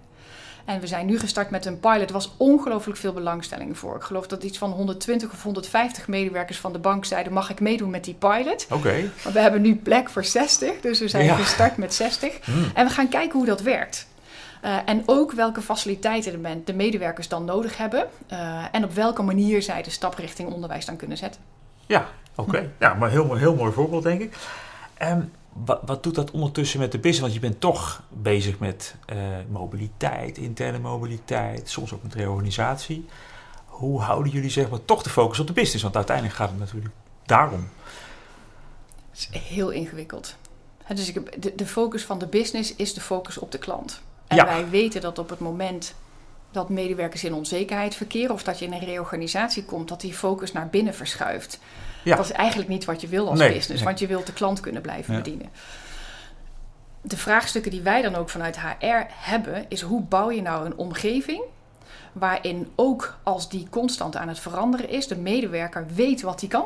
En 0.65 0.79
we 0.79 0.87
zijn 0.87 1.05
nu 1.05 1.19
gestart 1.19 1.49
met 1.49 1.65
een 1.65 1.79
pilot. 1.79 2.07
Er 2.07 2.13
was 2.13 2.33
ongelooflijk 2.37 2.99
veel 2.99 3.13
belangstelling 3.13 3.77
voor. 3.77 3.95
Ik 3.95 4.01
geloof 4.01 4.27
dat 4.27 4.43
iets 4.43 4.57
van 4.57 4.71
120 4.71 5.31
of 5.31 5.43
150 5.43 6.07
medewerkers 6.07 6.57
van 6.57 6.73
de 6.73 6.79
bank 6.79 7.05
zeiden: 7.05 7.33
Mag 7.33 7.49
ik 7.49 7.59
meedoen 7.59 7.89
met 7.89 8.03
die 8.03 8.13
pilot? 8.13 8.67
Oké. 8.69 9.11
Maar 9.23 9.33
we 9.33 9.39
hebben 9.39 9.61
nu 9.61 9.75
plek 9.75 10.09
voor 10.09 10.25
60, 10.25 10.81
dus 10.81 10.99
we 10.99 11.07
zijn 11.07 11.35
gestart 11.35 11.77
met 11.77 11.93
60. 11.93 12.45
Hmm. 12.45 12.71
En 12.73 12.85
we 12.85 12.91
gaan 12.91 13.09
kijken 13.09 13.37
hoe 13.37 13.47
dat 13.47 13.61
werkt. 13.61 14.09
Uh, 14.65 14.75
en 14.85 15.03
ook 15.05 15.31
welke 15.31 15.61
faciliteiten 15.61 16.41
de, 16.41 16.63
de 16.63 16.73
medewerkers 16.73 17.27
dan 17.27 17.45
nodig 17.45 17.77
hebben. 17.77 18.07
Uh, 18.31 18.65
en 18.71 18.83
op 18.83 18.93
welke 18.93 19.21
manier 19.21 19.61
zij 19.61 19.81
de 19.81 19.89
stap 19.89 20.15
richting 20.15 20.53
onderwijs 20.53 20.85
dan 20.85 20.95
kunnen 20.95 21.17
zetten. 21.17 21.41
Ja, 21.85 22.07
oké. 22.35 22.57
Hm. 22.57 22.65
Ja, 22.79 22.93
maar 22.93 23.09
heel, 23.09 23.35
heel 23.35 23.55
mooi 23.55 23.71
voorbeeld, 23.71 24.03
denk 24.03 24.21
ik. 24.21 24.35
Um, 25.01 25.31
wat, 25.53 25.81
wat, 25.85 26.03
doet 26.03 26.15
dat 26.15 26.31
ondertussen 26.31 26.79
met 26.79 26.91
de 26.91 26.99
business? 26.99 27.21
Want 27.21 27.33
je 27.33 27.39
bent 27.39 27.59
toch 27.59 28.03
bezig 28.09 28.59
met 28.59 28.95
uh, 29.13 29.17
mobiliteit, 29.49 30.37
interne 30.37 30.79
mobiliteit, 30.79 31.69
soms 31.69 31.93
ook 31.93 32.03
met 32.03 32.13
reorganisatie. 32.13 33.05
Hoe 33.65 34.01
houden 34.01 34.31
jullie 34.31 34.49
zeg 34.49 34.69
maar 34.69 34.85
toch 34.85 35.03
de 35.03 35.09
focus 35.09 35.39
op 35.39 35.47
de 35.47 35.53
business? 35.53 35.83
Want 35.83 35.95
uiteindelijk 35.95 36.35
gaat 36.35 36.49
het 36.49 36.59
natuurlijk 36.59 36.95
daarom. 37.25 37.69
Het 39.11 39.29
is 39.33 39.41
heel 39.41 39.69
ingewikkeld. 39.69 40.35
Dus 40.95 41.13
de, 41.13 41.53
de 41.55 41.65
focus 41.65 42.03
van 42.05 42.19
de 42.19 42.27
business 42.27 42.75
is 42.75 42.93
de 42.93 43.01
focus 43.01 43.37
op 43.37 43.51
de 43.51 43.57
klant. 43.57 44.01
En 44.27 44.45
wij 44.45 44.69
weten 44.69 45.01
dat 45.01 45.19
op 45.19 45.29
het 45.29 45.39
moment 45.39 45.95
dat 46.51 46.69
medewerkers 46.69 47.23
in 47.23 47.33
onzekerheid 47.33 47.95
verkeren 47.95 48.31
of 48.31 48.43
dat 48.43 48.59
je 48.59 48.65
in 48.65 48.73
een 48.73 48.79
reorganisatie 48.79 49.63
komt, 49.65 49.87
dat 49.87 50.01
die 50.01 50.13
focus 50.13 50.51
naar 50.51 50.67
binnen 50.67 50.93
verschuift. 50.93 51.59
Ja. 52.03 52.15
Dat 52.15 52.25
is 52.25 52.31
eigenlijk 52.31 52.69
niet 52.69 52.85
wat 52.85 53.01
je 53.01 53.07
wil 53.07 53.29
als 53.29 53.39
Nee, 53.39 53.47
business, 53.47 53.75
nee. 53.75 53.83
want 53.83 53.99
je 53.99 54.07
wilt 54.07 54.25
de 54.25 54.33
klant 54.33 54.59
kunnen 54.59 54.81
blijven 54.81 55.13
Ja. 55.13 55.21
bedienen. 55.21 55.49
De 57.01 57.17
vraagstukken 57.17 57.71
die 57.71 57.81
wij 57.81 58.01
dan 58.01 58.15
ook 58.15 58.29
vanuit 58.29 58.59
HR 58.59 59.03
hebben, 59.07 59.65
is 59.67 59.81
hoe 59.81 60.01
bouw 60.01 60.31
je 60.31 60.41
nou 60.41 60.65
een 60.65 60.77
omgeving 60.77 61.41
waarin 62.11 62.71
ook 62.75 63.17
als 63.23 63.49
die 63.49 63.67
constant 63.69 64.15
aan 64.15 64.27
het 64.27 64.39
veranderen 64.39 64.89
is, 64.89 65.07
de 65.07 65.17
medewerker 65.17 65.85
weet 65.95 66.21
wat 66.21 66.39
hij 66.39 66.49
kan 66.49 66.65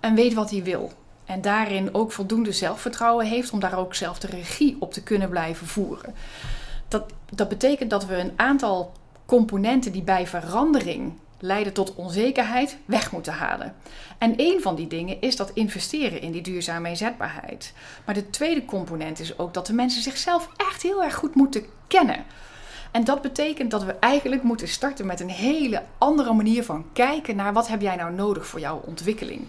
en 0.00 0.14
weet 0.14 0.34
wat 0.34 0.50
hij 0.50 0.62
wil. 0.62 0.92
En 1.24 1.40
daarin 1.40 1.94
ook 1.94 2.12
voldoende 2.12 2.52
zelfvertrouwen 2.52 3.26
heeft 3.26 3.50
om 3.52 3.60
daar 3.60 3.78
ook 3.78 3.94
zelf 3.94 4.18
de 4.18 4.26
regie 4.26 4.76
op 4.80 4.92
te 4.92 5.02
kunnen 5.02 5.28
blijven 5.28 5.66
voeren. 5.66 6.14
Dat, 6.88 7.12
dat 7.30 7.48
betekent 7.48 7.90
dat 7.90 8.06
we 8.06 8.16
een 8.16 8.32
aantal 8.36 8.92
componenten 9.26 9.92
die 9.92 10.02
bij 10.02 10.26
verandering 10.26 11.12
leiden 11.42 11.72
tot 11.72 11.94
onzekerheid 11.94 12.76
weg 12.84 13.12
moeten 13.12 13.32
halen. 13.32 13.74
En 14.18 14.34
een 14.36 14.60
van 14.62 14.74
die 14.74 14.86
dingen 14.86 15.20
is 15.20 15.36
dat 15.36 15.50
investeren 15.54 16.20
in 16.20 16.32
die 16.32 16.42
duurzame 16.42 16.88
inzetbaarheid. 16.88 17.72
Maar 18.04 18.14
de 18.14 18.30
tweede 18.30 18.64
component 18.64 19.20
is 19.20 19.38
ook 19.38 19.54
dat 19.54 19.66
de 19.66 19.72
mensen 19.72 20.02
zichzelf 20.02 20.48
echt 20.56 20.82
heel 20.82 21.02
erg 21.02 21.14
goed 21.14 21.34
moeten 21.34 21.64
kennen. 21.86 22.24
En 22.90 23.04
dat 23.04 23.22
betekent 23.22 23.70
dat 23.70 23.84
we 23.84 23.92
eigenlijk 23.92 24.42
moeten 24.42 24.68
starten 24.68 25.06
met 25.06 25.20
een 25.20 25.30
hele 25.30 25.82
andere 25.98 26.32
manier 26.32 26.64
van 26.64 26.86
kijken 26.92 27.36
naar 27.36 27.52
wat 27.52 27.68
heb 27.68 27.80
jij 27.80 27.96
nou 27.96 28.12
nodig 28.12 28.46
voor 28.46 28.60
jouw 28.60 28.82
ontwikkeling. 28.86 29.46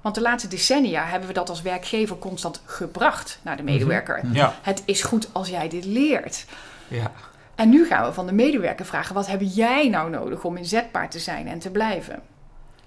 Want 0.00 0.14
de 0.14 0.20
laatste 0.20 0.48
decennia 0.48 1.04
hebben 1.04 1.28
we 1.28 1.34
dat 1.34 1.48
als 1.48 1.62
werkgever 1.62 2.18
constant 2.18 2.62
gebracht 2.64 3.38
naar 3.42 3.56
de 3.56 3.62
medewerker. 3.62 4.22
Ja. 4.32 4.54
Het 4.62 4.82
is 4.84 5.02
goed 5.02 5.28
als 5.32 5.48
jij 5.48 5.68
dit 5.68 5.84
leert. 5.84 6.44
Ja. 6.88 7.12
En 7.60 7.68
nu 7.68 7.86
gaan 7.86 8.04
we 8.04 8.12
van 8.12 8.26
de 8.26 8.32
medewerker 8.32 8.86
vragen: 8.86 9.14
wat 9.14 9.26
heb 9.26 9.40
jij 9.42 9.88
nou 9.88 10.10
nodig 10.10 10.44
om 10.44 10.56
inzetbaar 10.56 11.10
te 11.10 11.18
zijn 11.18 11.48
en 11.48 11.58
te 11.58 11.70
blijven? 11.70 12.22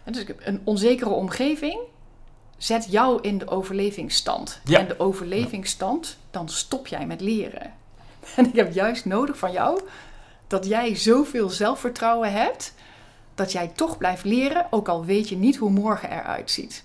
En 0.03 0.13
dus 0.13 0.25
een 0.39 0.62
onzekere 0.63 1.09
omgeving 1.09 1.79
zet 2.57 2.88
jou 2.89 3.21
in 3.21 3.38
de 3.38 3.47
overlevingsstand. 3.47 4.59
Ja. 4.63 4.79
En 4.79 4.88
de 4.88 4.99
overlevingsstand, 4.99 6.17
dan 6.31 6.49
stop 6.49 6.88
jij 6.88 7.05
met 7.05 7.21
leren. 7.21 7.73
En 8.36 8.45
ik 8.45 8.55
heb 8.55 8.73
juist 8.73 9.05
nodig 9.05 9.38
van 9.38 9.51
jou 9.51 9.81
dat 10.47 10.65
jij 10.67 10.95
zoveel 10.95 11.49
zelfvertrouwen 11.49 12.31
hebt 12.31 12.73
dat 13.36 13.51
jij 13.51 13.67
toch 13.67 13.97
blijft 13.97 14.23
leren, 14.23 14.67
ook 14.69 14.88
al 14.88 15.05
weet 15.05 15.29
je 15.29 15.36
niet 15.38 15.55
hoe 15.55 15.69
morgen 15.69 16.12
eruit 16.12 16.51
ziet. 16.51 16.83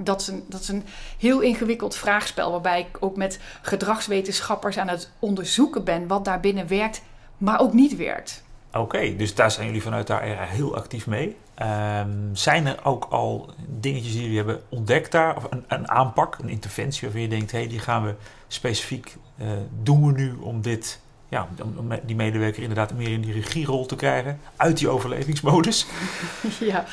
Dat 0.00 0.20
is, 0.20 0.28
een, 0.28 0.44
dat 0.48 0.60
is 0.60 0.68
een 0.68 0.84
heel 1.18 1.40
ingewikkeld 1.40 1.96
vraagspel, 1.96 2.50
waarbij 2.50 2.80
ik 2.80 2.96
ook 3.00 3.16
met 3.16 3.40
gedragswetenschappers 3.62 4.78
aan 4.78 4.88
het 4.88 5.10
onderzoeken 5.18 5.84
ben 5.84 6.06
wat 6.06 6.24
daarbinnen 6.24 6.68
werkt, 6.68 7.02
maar 7.38 7.60
ook 7.60 7.72
niet 7.72 7.96
werkt. 7.96 8.42
Oké, 8.72 9.16
dus 9.16 9.34
daar 9.34 9.50
zijn 9.50 9.66
jullie 9.66 9.82
vanuit 9.82 10.06
daar 10.06 10.48
heel 10.48 10.76
actief 10.76 11.06
mee. 11.06 11.36
Ehm, 11.54 12.10
zijn 12.32 12.66
er 12.66 12.84
ook 12.84 13.06
al 13.10 13.50
dingetjes 13.66 14.12
die 14.12 14.20
jullie 14.20 14.36
hebben 14.36 14.62
ontdekt 14.68 15.12
daar? 15.12 15.36
Of 15.36 15.46
een, 15.50 15.64
een 15.68 15.90
aanpak, 15.90 16.38
een 16.38 16.48
interventie 16.48 17.02
waarvan 17.02 17.20
je 17.20 17.28
denkt... 17.28 17.52
hé, 17.52 17.58
hey, 17.58 17.68
die 17.68 17.78
gaan 17.78 18.04
we 18.04 18.14
specifiek 18.48 19.16
eh, 19.36 19.46
doen 19.82 20.06
we 20.06 20.12
nu 20.12 20.34
om 20.40 20.62
dit... 20.62 21.00
Ja, 21.28 21.48
om 21.76 21.88
die 22.04 22.16
medewerker 22.16 22.62
inderdaad 22.62 22.94
meer 22.94 23.12
in 23.12 23.20
die 23.20 23.32
regierol 23.32 23.86
te 23.86 23.96
krijgen. 23.96 24.40
Uit 24.56 24.78
die 24.78 24.88
overlevingsmodus. 24.88 25.86
ja. 26.60 26.84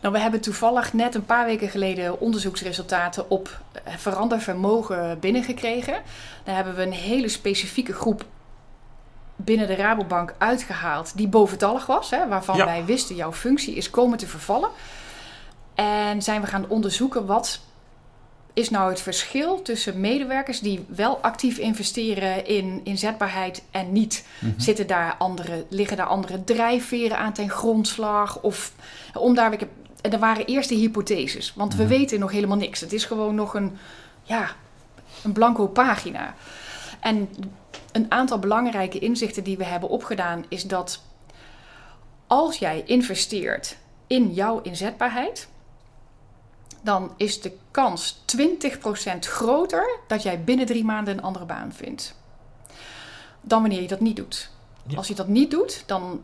Nou, 0.00 0.14
we 0.14 0.20
hebben 0.20 0.40
toevallig 0.40 0.92
net 0.92 1.14
een 1.14 1.24
paar 1.24 1.44
weken 1.44 1.68
geleden 1.68 2.20
onderzoeksresultaten 2.20 3.30
op 3.30 3.60
eh, 3.72 3.94
verandervermogen 3.96 5.18
binnengekregen. 5.20 6.02
Daar 6.44 6.54
hebben 6.54 6.74
we 6.74 6.82
een 6.82 6.92
hele 6.92 7.28
specifieke 7.28 7.92
groep 7.92 8.24
binnen 9.36 9.66
de 9.66 9.74
Rabobank 9.74 10.34
uitgehaald 10.38 11.16
die 11.16 11.28
boventallig 11.28 11.86
was, 11.86 12.10
hè, 12.10 12.28
waarvan 12.28 12.56
Ja. 12.56 12.64
wij 12.64 12.84
wisten 12.84 13.14
jouw 13.16 13.32
functie 13.32 13.74
is 13.74 13.90
komen 13.90 14.18
te 14.18 14.26
vervallen. 14.26 14.70
En 15.74 16.22
zijn 16.22 16.40
we 16.40 16.46
gaan 16.46 16.68
onderzoeken 16.68 17.26
wat 17.26 17.60
is 18.52 18.70
nou 18.70 18.90
het 18.90 19.00
verschil 19.00 19.62
tussen 19.62 20.00
medewerkers 20.00 20.60
die 20.60 20.84
wel 20.88 21.18
actief 21.18 21.58
investeren 21.58 22.46
in 22.46 22.80
inzetbaarheid 22.84 23.62
en 23.70 23.92
niet. 23.92 24.24
Zitten 24.56 24.86
daar 24.86 25.14
andere, 25.18 25.64
liggen 25.68 25.96
daar 25.96 26.06
andere 26.06 26.44
drijfveren 26.44 27.18
aan 27.18 27.32
ten 27.32 27.50
grondslag? 27.50 28.40
Of 28.42 28.72
om 29.14 29.34
daar. 29.34 29.52
Ik 29.52 29.60
heb, 29.60 29.68
en 29.68 29.85
er 30.12 30.18
waren 30.18 30.46
eerste 30.46 30.74
hypotheses, 30.74 31.52
want 31.54 31.74
we 31.74 31.86
weten 31.86 32.20
nog 32.20 32.30
helemaal 32.30 32.56
niks. 32.56 32.80
Het 32.80 32.92
is 32.92 33.04
gewoon 33.04 33.34
nog 33.34 33.54
een, 33.54 33.76
ja, 34.22 34.56
een 35.22 35.32
blanco 35.32 35.66
pagina. 35.66 36.34
En 37.00 37.28
een 37.92 38.06
aantal 38.08 38.38
belangrijke 38.38 38.98
inzichten 38.98 39.44
die 39.44 39.56
we 39.56 39.64
hebben 39.64 39.88
opgedaan 39.88 40.44
is 40.48 40.62
dat 40.62 41.02
als 42.26 42.56
jij 42.56 42.82
investeert 42.86 43.76
in 44.06 44.32
jouw 44.32 44.60
inzetbaarheid, 44.62 45.48
dan 46.82 47.12
is 47.16 47.40
de 47.40 47.52
kans 47.70 48.18
20% 48.36 49.18
groter 49.18 49.98
dat 50.06 50.22
jij 50.22 50.44
binnen 50.44 50.66
drie 50.66 50.84
maanden 50.84 51.16
een 51.16 51.22
andere 51.22 51.44
baan 51.44 51.72
vindt. 51.72 52.14
Dan 53.40 53.60
wanneer 53.60 53.82
je 53.82 53.88
dat 53.88 54.00
niet 54.00 54.16
doet. 54.16 54.50
Ja. 54.86 54.96
Als 54.96 55.08
je 55.08 55.14
dat 55.14 55.28
niet 55.28 55.50
doet, 55.50 55.82
dan 55.86 56.22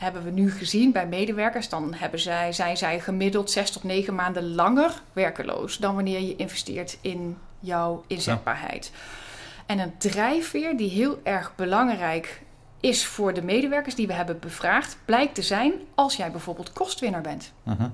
hebben 0.00 0.24
we 0.24 0.30
nu 0.30 0.50
gezien 0.50 0.92
bij 0.92 1.06
medewerkers, 1.06 1.68
dan 1.68 1.94
hebben 1.94 2.20
zij, 2.20 2.52
zijn 2.52 2.76
zij 2.76 3.00
gemiddeld 3.00 3.50
zes 3.50 3.70
tot 3.70 3.84
negen 3.84 4.14
maanden 4.14 4.54
langer 4.54 5.02
werkeloos 5.12 5.78
dan 5.78 5.94
wanneer 5.94 6.20
je 6.20 6.36
investeert 6.36 6.98
in 7.00 7.38
jouw 7.60 8.04
inzetbaarheid. 8.06 8.92
En 9.66 9.78
een 9.78 9.98
drijfveer 9.98 10.76
die 10.76 10.90
heel 10.90 11.20
erg 11.22 11.52
belangrijk 11.56 12.42
is 12.80 13.06
voor 13.06 13.34
de 13.34 13.42
medewerkers 13.42 13.94
die 13.94 14.06
we 14.06 14.12
hebben 14.12 14.38
bevraagd, 14.38 14.96
blijkt 15.04 15.34
te 15.34 15.42
zijn 15.42 15.72
als 15.94 16.16
jij 16.16 16.30
bijvoorbeeld 16.30 16.72
kostwinner 16.72 17.20
bent. 17.20 17.52
Mhm. 17.62 17.88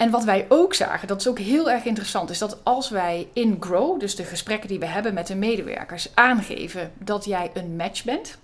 En 0.00 0.10
wat 0.10 0.24
wij 0.24 0.46
ook 0.48 0.74
zagen, 0.74 1.08
dat 1.08 1.20
is 1.20 1.28
ook 1.28 1.38
heel 1.38 1.70
erg 1.70 1.84
interessant, 1.84 2.30
is 2.30 2.38
dat 2.38 2.64
als 2.64 2.90
wij 2.90 3.28
in 3.32 3.56
Grow, 3.60 4.00
dus 4.00 4.16
de 4.16 4.24
gesprekken 4.24 4.68
die 4.68 4.78
we 4.78 4.86
hebben 4.86 5.14
met 5.14 5.26
de 5.26 5.34
medewerkers, 5.34 6.10
aangeven 6.14 6.92
dat 6.98 7.24
jij 7.24 7.50
een 7.54 7.76
match 7.76 8.04
bent, 8.04 8.38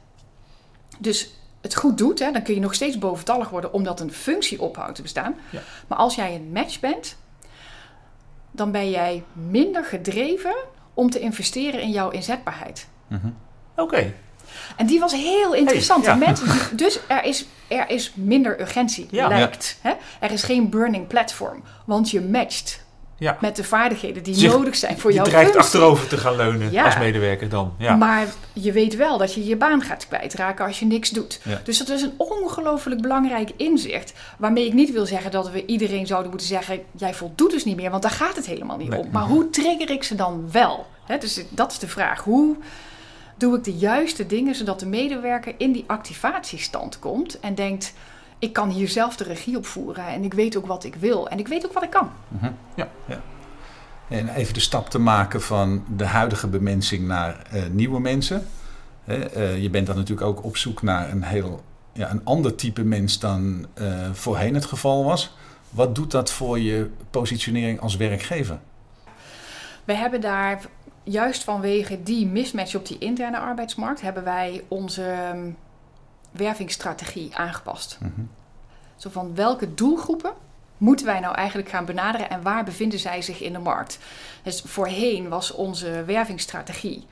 dus 0.98 1.30
het 1.60 1.74
goed 1.76 1.98
doet, 1.98 2.18
hè, 2.18 2.30
dan 2.32 2.42
kun 2.42 2.54
je 2.54 2.60
nog 2.60 2.74
steeds 2.74 2.98
boventallig 2.98 3.48
worden 3.48 3.72
omdat 3.72 4.00
een 4.00 4.12
functie 4.12 4.60
ophoudt 4.60 4.94
te 4.94 5.02
bestaan. 5.02 5.34
Ja. 5.50 5.60
Maar 5.86 5.98
als 5.98 6.14
jij 6.14 6.34
een 6.34 6.50
match 6.52 6.80
bent, 6.80 7.16
dan 8.50 8.70
ben 8.72 8.90
jij 8.90 9.24
minder 9.32 9.84
gedreven 9.84 10.54
om 10.94 11.10
te 11.10 11.18
investeren 11.20 11.80
in 11.80 11.90
jouw 11.90 12.10
inzetbaarheid. 12.10 12.88
Oké, 13.76 14.12
En 14.76 14.86
die 14.86 15.00
was 15.00 15.12
heel 15.12 15.54
interessant. 15.54 16.06
Hey, 16.06 16.14
ja. 16.14 16.20
Die 16.20 16.26
mensen, 16.28 16.48
die- 16.68 16.76
dus 16.76 16.98
er 17.08 17.24
is, 17.24 17.46
er 17.68 17.90
is 17.90 18.12
minder 18.14 18.60
urgentie, 18.60 19.06
Ja. 19.10 19.28
lijkt. 19.28 19.78
Hè? 19.80 19.92
Er 20.20 20.30
is 20.32 20.42
geen 20.42 20.70
burning 20.70 21.06
platform, 21.06 21.62
want 21.84 22.10
je 22.10 22.20
matcht 22.20 22.84
ja. 23.18 23.36
met 23.40 23.56
de 23.56 23.64
vaardigheden 23.64 24.22
die 24.22 24.40
je- 24.40 24.48
nodig 24.48 24.76
zijn 24.76 24.98
voor 24.98 25.10
je 25.10 25.16
jouw 25.16 25.24
dreigt 25.24 25.50
functie. 25.50 25.64
achterover 25.64 26.08
te 26.08 26.16
gaan 26.16 26.36
leunen 26.36 26.72
Ja. 26.72 26.84
als 26.84 26.98
medewerker 26.98 27.48
dan. 27.48 27.74
Ja. 27.78 27.96
Maar 27.96 28.26
je 28.52 28.72
weet 28.72 28.96
wel 28.96 29.18
dat 29.18 29.34
je 29.34 29.44
je 29.46 29.56
baan 29.56 29.82
gaat 29.82 30.06
kwijtraken 30.06 30.64
als 30.66 30.78
je 30.78 30.86
niks 30.86 31.10
doet. 31.10 31.40
Ja. 31.44 31.60
Dus 31.64 31.78
dat 31.78 31.88
is 31.88 32.02
een 32.02 32.14
ongelooflijk 32.16 33.02
belangrijk 33.02 33.50
inzicht. 33.56 34.12
Waarmee 34.38 34.66
ik 34.66 34.72
niet 34.72 34.92
wil 34.92 35.06
zeggen 35.06 35.30
dat 35.30 35.50
we 35.50 35.64
iedereen 35.66 36.06
zouden 36.06 36.30
moeten 36.30 36.48
zeggen... 36.48 36.80
jij 36.96 37.14
voldoet 37.14 37.50
dus 37.50 37.64
niet 37.64 37.76
meer, 37.76 37.90
want 37.90 38.02
daar 38.02 38.10
gaat 38.10 38.36
het 38.36 38.46
helemaal 38.46 38.76
niet 38.76 38.88
Nee. 38.88 38.98
om. 38.98 39.08
Maar 39.12 39.22
hoe 39.26 39.50
trigger 39.50 39.90
ik 39.90 40.02
ze 40.04 40.14
dan 40.14 40.48
wel? 40.52 40.86
Dus 41.20 41.40
dat 41.48 41.72
is 41.72 41.78
de 41.78 41.88
vraag. 41.88 42.22
Hoe 42.24 42.56
doe 43.36 43.56
ik 43.56 43.64
de 43.64 43.74
juiste 43.76 44.26
dingen 44.26 44.54
zodat 44.54 44.80
de 44.80 44.86
medewerker 44.86 45.54
in 45.58 45.72
die 45.72 45.84
activatiestand 45.86 46.98
komt... 46.98 47.40
en 47.40 47.54
denkt, 47.54 47.92
ik 48.38 48.52
kan 48.52 48.70
hier 48.70 48.88
zelf 48.88 49.16
de 49.16 49.24
regie 49.24 49.56
op 49.56 49.66
voeren... 49.66 50.06
en 50.06 50.24
ik 50.24 50.34
weet 50.34 50.56
ook 50.56 50.66
wat 50.66 50.84
ik 50.84 50.94
wil 50.94 51.28
en 51.28 51.38
ik 51.38 51.48
weet 51.48 51.66
ook 51.66 51.72
wat 51.72 51.82
ik 51.82 51.90
kan. 51.90 52.10
En 54.08 54.28
even 54.28 54.54
de 54.54 54.60
stap 54.60 54.90
te 54.90 54.98
maken 54.98 55.42
van 55.42 55.84
de 55.96 56.04
huidige 56.04 56.46
bemensing 56.46 57.06
naar 57.06 57.42
eh, 57.50 57.62
nieuwe 57.70 58.00
mensen. 58.00 58.46
Eh, 59.04 59.62
je 59.62 59.70
bent 59.70 59.86
dan 59.86 59.96
natuurlijk 59.96 60.26
ook 60.26 60.44
op 60.44 60.56
zoek 60.56 60.82
naar 60.82 61.10
een 61.10 61.22
heel 61.22 61.62
ja, 61.92 62.10
een 62.10 62.24
ander 62.24 62.54
type 62.54 62.84
mens 62.84 63.18
dan 63.18 63.66
eh, 63.74 64.10
voorheen 64.12 64.54
het 64.54 64.64
geval 64.64 65.04
was. 65.04 65.36
Wat 65.70 65.94
doet 65.94 66.10
dat 66.10 66.30
voor 66.30 66.58
je 66.58 66.90
positionering 67.10 67.80
als 67.80 67.96
werkgever? 67.96 68.58
We 69.84 69.94
hebben 69.94 70.20
daar 70.20 70.60
juist 71.02 71.44
vanwege 71.44 72.02
die 72.02 72.26
mismatch 72.26 72.74
op 72.74 72.86
die 72.86 72.98
interne 72.98 73.38
arbeidsmarkt, 73.38 74.00
hebben 74.00 74.24
wij 74.24 74.62
onze 74.68 75.02
ehm, 75.02 75.50
wervingsstrategie 76.36 77.36
aangepast. 77.36 77.98
Zo 78.96 79.10
van 79.10 79.34
welke 79.34 79.74
doelgroepen 79.74 80.32
moeten 80.78 81.06
wij 81.06 81.20
nou 81.20 81.34
eigenlijk 81.34 81.68
gaan 81.68 81.84
benaderen 81.84 82.30
en 82.30 82.42
waar 82.42 82.64
bevinden 82.64 82.98
zij 82.98 83.22
zich 83.22 83.40
in 83.40 83.52
de 83.52 83.58
markt? 83.58 83.98
Dus 84.42 84.60
voorheen 84.64 85.28
was 85.28 85.50
onze 85.52 86.04
wervingsstrategie 86.04 87.06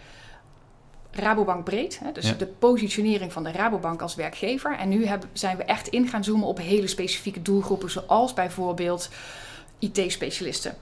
Rabobank 1.11 1.65
breed, 1.65 1.99
hè, 1.99 2.13
dus 2.13 2.29
Ja. 2.29 2.35
de 2.35 2.47
positionering 2.47 3.33
van 3.33 3.45
de 3.45 3.53
Rabobank 3.53 4.03
als 4.03 4.15
werkgever. 4.15 4.77
En 4.79 4.89
nu 4.89 5.07
hebben, 5.07 5.29
zijn 5.33 5.57
we 5.57 5.65
echt 5.65 5.89
in 5.89 6.09
gaan 6.09 6.25
zoomen 6.25 6.49
op 6.49 6.59
hele 6.59 6.87
specifieke 6.87 7.43
doelgroepen, 7.43 7.91
zoals 7.91 8.35
bijvoorbeeld 8.35 9.09
IT-specialisten 9.79 10.75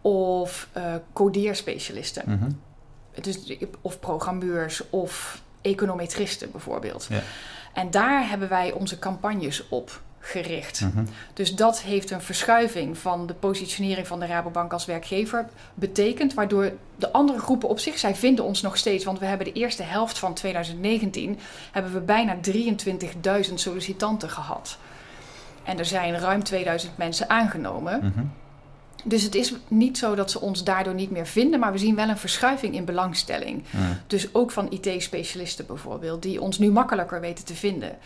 of 0.00 0.68
eh 0.72 0.94
codeerspecialisten. 1.12 2.22
Mhm. 2.26 2.50
Dus, 3.20 3.56
of 3.80 4.00
programmeurs 4.00 4.90
of 4.90 5.42
econometristen 5.60 6.50
bijvoorbeeld. 6.50 7.06
Ja. 7.10 7.22
En 7.72 7.90
daar 7.90 8.28
hebben 8.28 8.48
wij 8.48 8.72
onze 8.72 8.98
campagnes 8.98 9.68
op 9.68 10.00
gericht. 10.22 10.80
Mhm. 10.80 11.04
Dus 11.32 11.54
dat 11.54 11.82
heeft 11.82 12.10
een 12.10 12.20
verschuiving 12.20 12.98
van 12.98 13.26
de 13.26 13.34
positionering 13.34 14.06
van 14.06 14.20
de 14.20 14.26
Rabobank 14.26 14.72
als 14.72 14.84
werkgever 14.84 15.48
betekend. 15.74 16.34
Waardoor 16.34 16.72
de 16.96 17.12
andere 17.12 17.38
groepen 17.38 17.68
op 17.68 17.78
zich, 17.78 17.98
zij 17.98 18.14
vinden 18.14 18.44
ons 18.44 18.62
nog 18.62 18.76
steeds. 18.76 19.04
Want 19.04 19.18
we 19.18 19.26
hebben 19.26 19.46
de 19.46 19.52
eerste 19.52 19.82
helft 19.82 20.18
van 20.18 20.34
2019 20.34 21.38
hebben 21.72 21.92
we 21.92 22.00
bijna 22.00 22.36
23.000 23.48 23.54
sollicitanten 23.54 24.30
gehad. 24.30 24.78
En 25.62 25.78
er 25.78 25.84
zijn 25.84 26.18
ruim 26.18 26.42
2000 26.42 26.96
mensen 26.96 27.30
aangenomen. 27.30 27.98
Mhm. 27.98 28.24
Dus 29.04 29.22
het 29.22 29.34
is 29.34 29.54
niet 29.68 29.98
zo 29.98 30.14
dat 30.14 30.30
ze 30.30 30.40
ons 30.40 30.64
daardoor 30.64 30.94
niet 30.94 31.10
meer 31.10 31.26
vinden, 31.26 31.60
maar 31.60 31.72
we 31.72 31.78
zien 31.78 31.94
wel 31.94 32.08
een 32.08 32.18
verschuiving 32.18 32.74
in 32.74 32.84
belangstelling. 32.84 33.62
Dus 34.06 34.34
ook 34.34 34.50
van 34.50 34.70
IT-specialisten 34.70 35.66
bijvoorbeeld, 35.66 36.22
die 36.22 36.40
ons 36.40 36.58
nu 36.58 36.70
makkelijker 36.70 37.20
weten 37.20 37.44
te 37.44 37.54
vinden. 37.54 37.98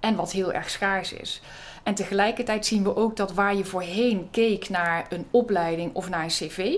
En 0.00 0.14
wat 0.14 0.32
heel 0.32 0.52
erg 0.52 0.70
schaars 0.70 1.12
is. 1.12 1.40
En 1.82 1.94
tegelijkertijd 1.94 2.66
zien 2.66 2.82
we 2.82 2.96
ook 2.96 3.16
dat 3.16 3.32
waar 3.32 3.56
je 3.56 3.64
voorheen 3.64 4.28
keek 4.30 4.68
naar 4.68 5.06
een 5.08 5.26
opleiding 5.30 5.94
of 5.94 6.08
naar 6.08 6.22
een 6.22 6.28
cv, 6.28 6.74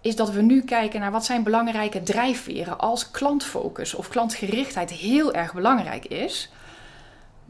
is 0.00 0.16
dat 0.16 0.30
we 0.30 0.42
nu 0.42 0.62
kijken 0.62 1.00
naar 1.00 1.10
wat 1.10 1.24
zijn 1.24 1.42
belangrijke 1.42 2.02
drijfveren 2.02 2.78
als 2.78 3.10
klantfocus 3.10 3.94
of 3.94 4.08
klantgerichtheid 4.08 4.90
heel 4.90 5.32
erg 5.34 5.54
belangrijk 5.54 6.04
is. 6.04 6.50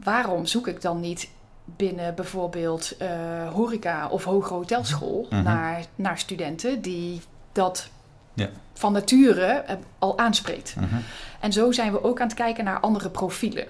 Waarom 0.03 0.45
zoek 0.45 0.67
ik 0.67 0.81
dan 0.81 0.99
niet 0.99 1.29
binnen 1.75 2.15
bijvoorbeeld 2.15 2.97
eh, 2.97 3.07
horeca 3.53 4.07
of 4.07 4.23
hogere 4.23 4.53
hotelschool 4.53 5.27
Mhm. 5.29 5.43
naar, 5.43 5.85
naar 5.95 6.17
studenten 6.17 6.81
die 6.81 7.21
dat 7.51 7.89
Ja. 8.33 8.49
van 8.73 8.93
nature 8.93 9.45
eh, 9.45 9.75
al 9.99 10.17
aanspreekt. 10.17 10.75
Mhm. 10.75 10.95
En 11.39 11.53
zo 11.53 11.71
zijn 11.71 11.91
we 11.91 12.03
ook 12.03 12.19
aan 12.21 12.27
het 12.27 12.35
kijken 12.35 12.63
naar 12.63 12.79
andere 12.79 13.09
profielen. 13.09 13.67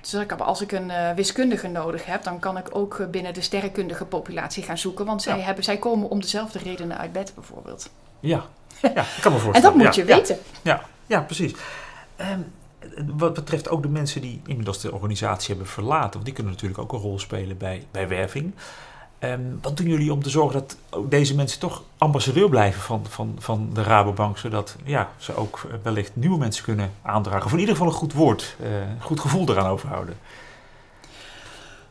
Dus 0.00 0.16
als 0.38 0.60
ik 0.60 0.72
een 0.72 0.90
eh, 0.90 1.10
wiskundige 1.14 1.68
nodig 1.68 2.06
heb, 2.06 2.22
dan 2.22 2.38
kan 2.38 2.56
ik 2.56 2.68
ook 2.76 3.06
binnen 3.10 3.34
de 3.34 3.40
sterrenkundige 3.40 4.04
populatie 4.04 4.62
gaan 4.62 4.78
zoeken. 4.78 5.04
Want 5.06 5.22
zij, 5.22 5.36
Ja. 5.38 5.44
hebben, 5.44 5.64
zij 5.64 5.76
komen 5.76 6.08
om 6.10 6.20
dezelfde 6.20 6.58
redenen 6.58 6.98
uit 6.98 7.12
bed, 7.12 7.32
bijvoorbeeld. 7.34 7.90
Ja, 8.20 8.44
ja 8.80 8.88
ik 8.90 9.18
kan 9.20 9.32
me 9.32 9.38
voorstellen. 9.38 9.54
En 9.54 9.62
dat 9.62 9.74
moet 9.74 9.94
je 9.94 10.04
weten. 10.04 10.38
Ja, 10.62 10.80
ja 11.06 11.20
precies. 11.20 11.54
Ehm, 12.16 12.40
wat 13.16 13.34
betreft 13.34 13.68
ook 13.68 13.82
de 13.82 13.88
mensen 13.88 14.20
die 14.20 14.40
inmiddels 14.46 14.80
de 14.80 14.92
organisatie 14.92 15.48
hebben 15.48 15.72
verlaten, 15.72 16.12
want 16.12 16.24
die 16.24 16.34
kunnen 16.34 16.52
natuurlijk 16.52 16.80
ook 16.80 16.92
een 16.92 16.98
rol 16.98 17.18
spelen 17.18 17.56
bij, 17.56 17.86
bij 17.90 18.08
werving. 18.08 18.52
Ehm, 19.22 19.40
wat 19.60 19.76
doen 19.76 19.86
jullie 19.86 20.12
om 20.12 20.22
te 20.22 20.30
zorgen 20.30 20.60
dat 20.60 20.76
deze 21.08 21.34
mensen 21.34 21.60
toch 21.60 21.82
ambassadeur 21.98 22.48
blijven 22.48 22.80
van, 22.80 23.06
van, 23.08 23.36
van 23.38 23.70
de 23.72 23.82
Rabobank, 23.82 24.38
zodat 24.38 24.76
ja, 24.84 25.10
ze 25.16 25.36
ook 25.36 25.60
eh, 25.68 25.74
wellicht 25.82 26.16
nieuwe 26.16 26.38
mensen 26.38 26.64
kunnen 26.64 26.92
aandragen? 27.02 27.44
Of 27.44 27.52
in 27.52 27.58
ieder 27.58 27.74
geval 27.74 27.90
een 27.90 27.98
goed 27.98 28.12
woord, 28.12 28.56
eh, 28.60 28.80
een 28.80 29.02
goed 29.02 29.20
gevoel 29.20 29.48
eraan 29.48 29.66
overhouden. 29.66 30.16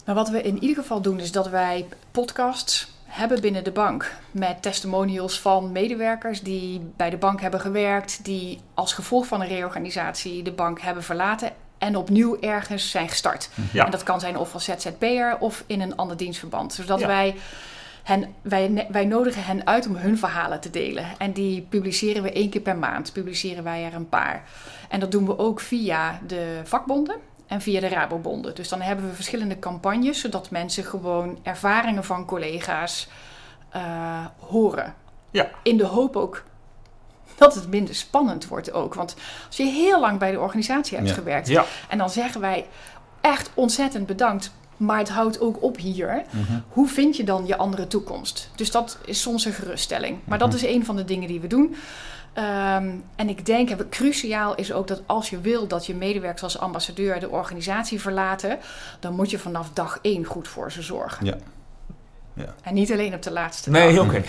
Nou, 0.05 0.17
wat 0.17 0.29
we 0.29 0.41
in 0.41 0.61
ieder 0.61 0.83
geval 0.83 1.01
doen, 1.01 1.19
is 1.19 1.31
dat 1.31 1.49
wij 1.49 1.87
podcasts 2.11 2.90
hebben 3.11 3.41
binnen 3.41 3.63
de 3.63 3.71
bank. 3.71 4.15
Met 4.31 4.61
testimonials 4.61 5.39
van 5.39 5.71
medewerkers 5.71 6.41
die 6.41 6.91
bij 6.95 7.09
de 7.09 7.17
bank 7.17 7.41
hebben 7.41 7.59
gewerkt. 7.59 8.25
Die 8.25 8.59
als 8.73 8.93
gevolg 8.93 9.25
van 9.27 9.41
een 9.41 9.47
reorganisatie 9.47 10.43
de 10.43 10.51
bank 10.51 10.81
hebben 10.81 11.03
verlaten. 11.03 11.51
En 11.77 11.95
opnieuw 11.95 12.39
ergens 12.39 12.91
zijn 12.91 13.09
gestart. 13.09 13.49
Ja. 13.73 13.85
En 13.85 13.91
dat 13.91 14.03
kan 14.03 14.19
zijn 14.19 14.37
of 14.37 14.53
als 14.53 14.63
ZZP'er 14.63 15.37
of 15.39 15.63
in 15.67 15.81
een 15.81 15.95
ander 15.95 16.17
dienstverband. 16.17 16.73
Zodat 16.73 16.99
Ja. 16.99 17.07
wij, 17.07 17.35
hen, 18.03 18.33
wij, 18.41 18.87
wij 18.89 19.05
nodigen 19.05 19.43
hen 19.43 19.67
uit 19.67 19.87
om 19.87 19.95
hun 19.95 20.17
verhalen 20.17 20.59
te 20.59 20.69
delen. 20.69 21.05
En 21.17 21.31
die 21.31 21.61
publiceren 21.61 22.23
we 22.23 22.31
één 22.31 22.49
keer 22.49 22.61
per 22.61 22.77
maand. 22.77 23.13
Publiceren 23.13 23.63
wij 23.63 23.85
er 23.85 23.93
een 23.93 24.09
paar. 24.09 24.43
En 24.89 24.99
dat 24.99 25.11
doen 25.11 25.25
we 25.25 25.37
ook 25.37 25.59
via 25.59 26.19
de 26.27 26.61
vakbonden 26.63 27.15
en 27.51 27.61
via 27.61 27.79
de 27.79 27.87
Rabobonden. 27.87 28.55
Dus 28.55 28.69
dan 28.69 28.81
hebben 28.81 29.07
we 29.09 29.13
verschillende 29.15 29.59
campagnes, 29.59 30.19
zodat 30.19 30.49
mensen 30.49 30.83
gewoon 30.83 31.39
ervaringen 31.43 32.03
van 32.03 32.25
collega's 32.25 33.07
eh, 33.69 34.25
horen. 34.39 34.93
Ja. 35.31 35.49
In 35.63 35.77
de 35.77 35.85
hoop 35.85 36.15
ook 36.15 36.43
dat 37.35 37.55
het 37.55 37.67
minder 37.67 37.95
spannend 37.95 38.47
wordt 38.47 38.71
ook. 38.73 38.93
Want 38.93 39.15
als 39.47 39.57
je 39.57 39.63
heel 39.63 39.99
lang 39.99 40.19
bij 40.19 40.31
de 40.31 40.39
organisatie 40.39 40.97
hebt 40.97 41.09
Ja. 41.09 41.15
gewerkt 41.15 41.47
Ja, 41.47 41.65
en 41.89 41.97
dan 41.97 42.09
zeggen 42.09 42.41
wij 42.41 42.65
echt 43.21 43.51
ontzettend 43.53 44.05
bedankt, 44.05 44.51
maar 44.77 44.97
het 44.97 45.09
houdt 45.09 45.39
ook 45.41 45.63
op 45.63 45.77
hier. 45.77 46.21
Mhm. 46.29 46.59
Hoe 46.69 46.87
vind 46.87 47.15
je 47.17 47.23
dan 47.23 47.45
je 47.45 47.57
andere 47.57 47.87
toekomst? 47.87 48.49
Dus 48.55 48.71
dat 48.71 48.97
is 49.05 49.21
soms 49.21 49.45
een 49.45 49.53
geruststelling. 49.53 50.19
Maar 50.23 50.37
dat 50.37 50.47
Mhm. 50.47 50.57
is 50.57 50.63
een 50.65 50.85
van 50.85 50.95
de 50.95 51.05
dingen 51.05 51.27
die 51.27 51.39
we 51.39 51.47
doen. 51.47 51.75
Ehm, 52.33 52.89
en 53.15 53.29
ik 53.29 53.45
denk, 53.45 53.69
en 53.69 53.89
cruciaal 53.89 54.55
is 54.55 54.71
ook 54.71 54.87
dat 54.87 55.01
als 55.05 55.29
je 55.29 55.41
wil 55.41 55.67
dat 55.67 55.85
je 55.85 55.95
medewerkers 55.95 56.43
als 56.43 56.57
ambassadeur 56.57 57.19
de 57.19 57.29
organisatie 57.29 58.01
verlaten, 58.01 58.59
dan 58.99 59.15
moet 59.15 59.29
je 59.29 59.39
vanaf 59.39 59.69
dag 59.73 59.99
één 60.01 60.25
goed 60.25 60.47
voor 60.47 60.71
ze 60.71 60.81
zorgen. 60.81 61.25
Ja. 61.25 61.37
Ja. 62.33 62.55
En 62.61 62.73
niet 62.73 62.91
alleen 62.91 63.13
op 63.13 63.21
de 63.21 63.31
laatste 63.31 63.69
nee, 63.69 63.95
dag. 63.95 64.05
oké. 64.05 64.23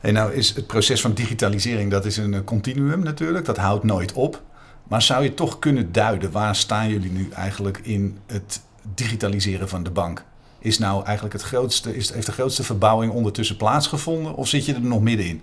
Hey, 0.00 0.12
nou 0.12 0.32
is 0.32 0.54
het 0.54 0.66
proces 0.66 1.00
van 1.00 1.12
digitalisering 1.12 1.90
dat 1.90 2.04
is 2.04 2.16
een 2.16 2.34
eh, 2.34 2.40
continuum 2.44 3.02
natuurlijk. 3.02 3.44
Dat 3.44 3.56
houdt 3.56 3.84
nooit 3.84 4.12
op. 4.12 4.42
Maar 4.88 5.02
zou 5.02 5.24
je 5.24 5.34
toch 5.34 5.58
kunnen 5.58 5.92
duiden 5.92 6.30
waar 6.30 6.56
staan 6.56 6.88
jullie 6.88 7.10
nu 7.10 7.28
eigenlijk 7.30 7.78
in 7.82 8.18
het 8.26 8.60
digitaliseren 8.94 9.68
van 9.68 9.82
de 9.82 9.90
bank? 9.90 10.24
Is 10.58 10.78
nou 10.78 11.04
eigenlijk 11.04 11.34
het 11.34 11.42
grootste, 11.42 11.96
is, 11.96 12.12
heeft 12.12 12.26
de 12.26 12.32
grootste 12.32 12.62
verbouwing 12.62 13.12
ondertussen 13.12 13.56
plaatsgevonden 13.56 14.34
of 14.34 14.48
zit 14.48 14.64
je 14.64 14.74
er 14.74 14.80
nog 14.80 15.00
middenin? 15.00 15.42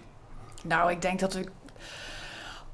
Nou, 0.64 0.92
ik 0.92 1.02
denk 1.02 1.20
dat 1.20 1.34
we. 1.34 1.44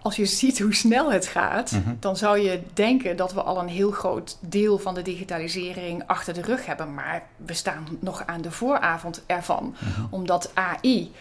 Als 0.01 0.15
je 0.15 0.25
ziet 0.25 0.59
hoe 0.59 0.73
snel 0.75 1.11
het 1.11 1.27
gaat, 1.27 1.71
Mhm. 1.71 1.95
dan 1.99 2.17
zou 2.17 2.39
je 2.39 2.61
denken 2.73 3.15
dat 3.17 3.33
we 3.33 3.41
al 3.43 3.59
een 3.59 3.67
heel 3.67 3.91
groot 3.91 4.37
deel 4.41 4.77
van 4.79 4.93
de 4.93 5.01
digitalisering 5.01 6.03
achter 6.05 6.33
de 6.33 6.41
rug 6.41 6.65
hebben. 6.65 6.93
Maar 6.93 7.23
we 7.35 7.53
staan 7.53 7.87
nog 7.99 8.23
aan 8.25 8.41
de 8.41 8.51
vooravond 8.51 9.23
ervan. 9.25 9.75
Omdat 10.09 10.51
AI 10.53 11.11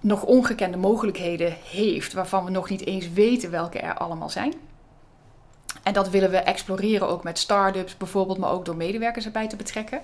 nog 0.00 0.22
ongekende 0.22 0.76
mogelijkheden 0.76 1.56
heeft, 1.70 2.12
waarvan 2.12 2.44
we 2.44 2.50
nog 2.50 2.68
niet 2.68 2.86
eens 2.86 3.12
weten 3.12 3.50
welke 3.50 3.78
er 3.78 3.94
allemaal 3.94 4.30
zijn. 4.30 4.54
En 5.82 5.92
dat 5.92 6.08
willen 6.10 6.30
we 6.30 6.36
exploreren 6.36 7.08
ook 7.08 7.24
met 7.24 7.38
start-ups 7.38 7.96
bijvoorbeeld, 7.96 8.38
maar 8.38 8.50
ook 8.50 8.64
door 8.64 8.76
medewerkers 8.76 9.24
erbij 9.24 9.48
te 9.48 9.56
betrekken. 9.56 10.00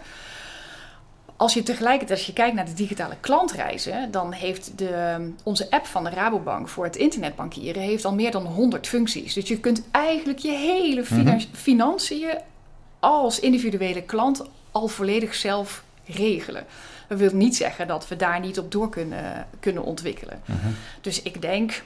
Als 1.36 1.54
je 1.54 1.62
tegelijkertijd, 1.62 2.18
als 2.18 2.26
je 2.26 2.32
kijkt 2.32 2.54
naar 2.54 2.64
de 2.64 2.72
digitale 2.72 3.16
klantreizen, 3.20 4.10
dan 4.10 4.32
heeft 4.32 4.78
de, 4.78 5.30
onze 5.42 5.70
app 5.70 5.86
van 5.86 6.04
de 6.04 6.10
Rabobank 6.10 6.68
voor 6.68 6.84
het 6.84 6.96
internetbankieren 6.96 7.82
heeft 7.82 8.04
al 8.04 8.14
meer 8.14 8.30
dan 8.30 8.46
100 8.46 8.86
functies. 8.86 9.34
Dus 9.34 9.48
je 9.48 9.58
kunt 9.60 9.82
eigenlijk 9.90 10.38
je 10.38 10.50
hele 10.52 11.04
Mhm. 11.10 11.40
financiën 11.52 12.38
als 13.00 13.40
individuele 13.40 14.02
klant 14.02 14.42
al 14.70 14.88
volledig 14.88 15.34
zelf 15.34 15.84
regelen. 16.04 16.66
Dat 17.08 17.18
wil 17.18 17.30
niet 17.32 17.56
zeggen 17.56 17.86
dat 17.86 18.08
we 18.08 18.16
daar 18.16 18.40
niet 18.40 18.58
op 18.58 18.72
door 18.72 18.88
kunnen, 18.88 19.46
kunnen 19.60 19.82
ontwikkelen. 19.84 20.40
Mhm. 20.44 20.68
Dus 21.00 21.22
ik 21.22 21.42
denk, 21.42 21.82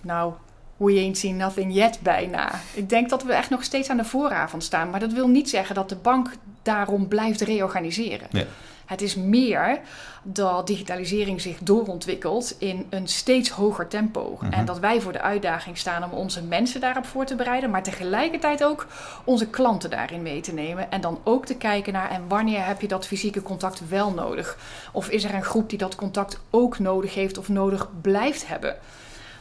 nou, 0.00 0.32
we 0.78 0.92
ain't 0.92 1.18
seen 1.18 1.36
nothing 1.36 1.74
yet 1.74 1.98
bijna. 2.02 2.60
Ik 2.74 2.88
denk 2.88 3.10
dat 3.10 3.22
we 3.22 3.32
echt 3.32 3.50
nog 3.50 3.64
steeds 3.64 3.88
aan 3.88 3.96
de 3.96 4.04
vooravond 4.04 4.64
staan. 4.64 4.90
Maar 4.90 5.00
dat 5.00 5.12
wil 5.12 5.28
niet 5.28 5.50
zeggen 5.50 5.74
dat 5.74 5.88
de 5.88 5.96
bank 5.96 6.30
daarom 6.62 7.08
blijft 7.08 7.40
reorganiseren. 7.40 8.28
Ja. 8.30 8.44
Het 8.86 9.02
is 9.02 9.14
meer 9.14 9.80
dat 10.22 10.66
digitalisering 10.66 11.40
zich 11.40 11.58
doorontwikkelt 11.58 12.54
in 12.58 12.86
een 12.90 13.08
steeds 13.08 13.50
hoger 13.50 13.88
tempo. 13.88 14.38
Mhm. 14.40 14.52
En 14.52 14.64
dat 14.64 14.78
wij 14.78 15.00
voor 15.00 15.12
de 15.12 15.20
uitdaging 15.20 15.78
staan 15.78 16.04
om 16.04 16.10
onze 16.10 16.42
mensen 16.42 16.80
daarop 16.80 17.06
voor 17.06 17.24
te 17.24 17.34
bereiden, 17.34 17.70
maar 17.70 17.82
tegelijkertijd 17.82 18.64
ook 18.64 18.86
onze 19.24 19.46
klanten 19.46 19.90
daarin 19.90 20.22
mee 20.22 20.40
te 20.40 20.52
nemen. 20.52 20.90
En 20.90 21.00
dan 21.00 21.20
ook 21.24 21.46
te 21.46 21.54
kijken 21.54 21.92
naar 21.92 22.10
en 22.10 22.22
wanneer 22.28 22.66
heb 22.66 22.80
je 22.80 22.88
dat 22.88 23.06
fysieke 23.06 23.42
contact 23.42 23.88
wel 23.88 24.12
nodig? 24.12 24.58
Of 24.92 25.08
is 25.08 25.24
er 25.24 25.34
een 25.34 25.44
groep 25.44 25.68
die 25.68 25.78
dat 25.78 25.94
contact 25.94 26.40
ook 26.50 26.78
nodig 26.78 27.14
heeft 27.14 27.38
of 27.38 27.48
nodig 27.48 27.88
blijft 28.00 28.48
hebben? 28.48 28.76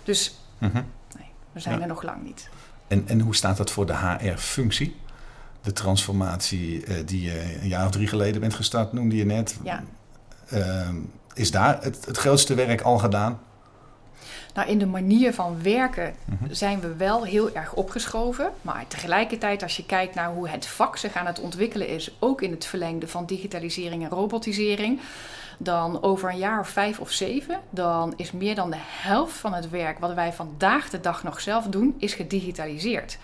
Dus 0.04 0.36
Mhm. 0.58 0.82
We 1.58 1.64
zijn 1.64 1.76
Ja. 1.76 1.82
er 1.82 1.88
nog 1.88 2.04
lang 2.04 2.24
niet. 2.24 2.50
En, 2.88 3.04
en 3.08 3.20
hoe 3.20 3.36
staat 3.36 3.58
dat 3.58 3.72
voor 3.72 3.86
de 3.86 3.96
HR-functie? 3.96 4.96
De 5.62 5.74
transformatie 5.74 6.86
eh, 6.86 6.96
die 7.06 7.22
je 7.22 7.58
een 7.62 7.68
jaar 7.68 7.86
of 7.86 7.92
drie 7.92 8.08
geleden 8.08 8.42
bent 8.42 8.54
gestart, 8.54 8.94
noemde 8.94 9.16
je 9.16 9.26
net. 9.26 9.58
Ja. 9.64 9.84
Ehm, 10.50 10.96
is 11.34 11.52
daar 11.52 11.78
het, 11.84 12.06
het 12.06 12.18
grootste 12.18 12.54
werk 12.54 12.82
al 12.82 12.98
gedaan? 12.98 13.40
Nou, 14.54 14.70
in 14.70 14.80
de 14.80 14.86
manier 14.86 15.34
van 15.34 15.62
werken 15.62 16.14
Mhm. 16.26 16.54
zijn 16.54 16.80
we 16.80 16.96
wel 16.96 17.24
heel 17.24 17.54
erg 17.56 17.74
opgeschoven. 17.74 18.50
Maar 18.62 18.86
tegelijkertijd, 18.88 19.64
als 19.64 19.78
je 19.78 19.86
kijkt 19.86 20.16
naar 20.16 20.30
hoe 20.34 20.50
het 20.50 20.66
vak 20.68 20.98
zich 20.98 21.14
aan 21.16 21.26
het 21.26 21.40
ontwikkelen 21.40 21.88
is, 21.88 22.16
ook 22.20 22.42
in 22.42 22.52
het 22.52 22.66
verlengde 22.66 23.08
van 23.08 23.26
digitalisering 23.26 24.04
en 24.04 24.10
robotisering, 24.10 25.00
dan 25.58 26.02
over 26.04 26.30
een 26.30 26.38
jaar 26.38 26.60
of 26.60 26.70
vijf 26.70 27.00
of 27.00 27.12
zeven, 27.12 27.60
dan 27.70 28.14
is 28.16 28.32
meer 28.32 28.56
dan 28.56 28.70
de 28.70 28.78
helft 28.80 29.38
van 29.38 29.54
het 29.54 29.70
werk 29.70 30.00
wat 30.00 30.14
wij 30.14 30.34
vandaag 30.34 30.90
de 30.90 31.00
dag 31.00 31.24
nog 31.24 31.42
zelf 31.42 31.66
doen, 31.66 31.96
is 31.98 32.14
gedigitaliseerd. 32.14 33.18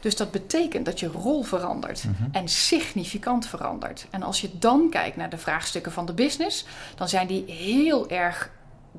Dus 0.00 0.16
dat 0.16 0.30
betekent 0.30 0.84
dat 0.84 1.00
je 1.00 1.06
rol 1.06 1.42
verandert 1.42 2.04
Mhm. 2.04 2.28
en 2.32 2.48
significant 2.48 3.46
verandert. 3.46 4.06
En 4.10 4.22
als 4.22 4.40
je 4.40 4.50
dan 4.58 4.86
kijkt 4.90 5.16
naar 5.16 5.30
de 5.30 5.38
vraagstukken 5.38 5.92
van 5.92 6.06
de 6.06 6.12
business, 6.12 6.64
dan 6.96 7.08
zijn 7.08 7.26
die 7.26 7.44
heel 7.46 8.08
erg 8.10 8.50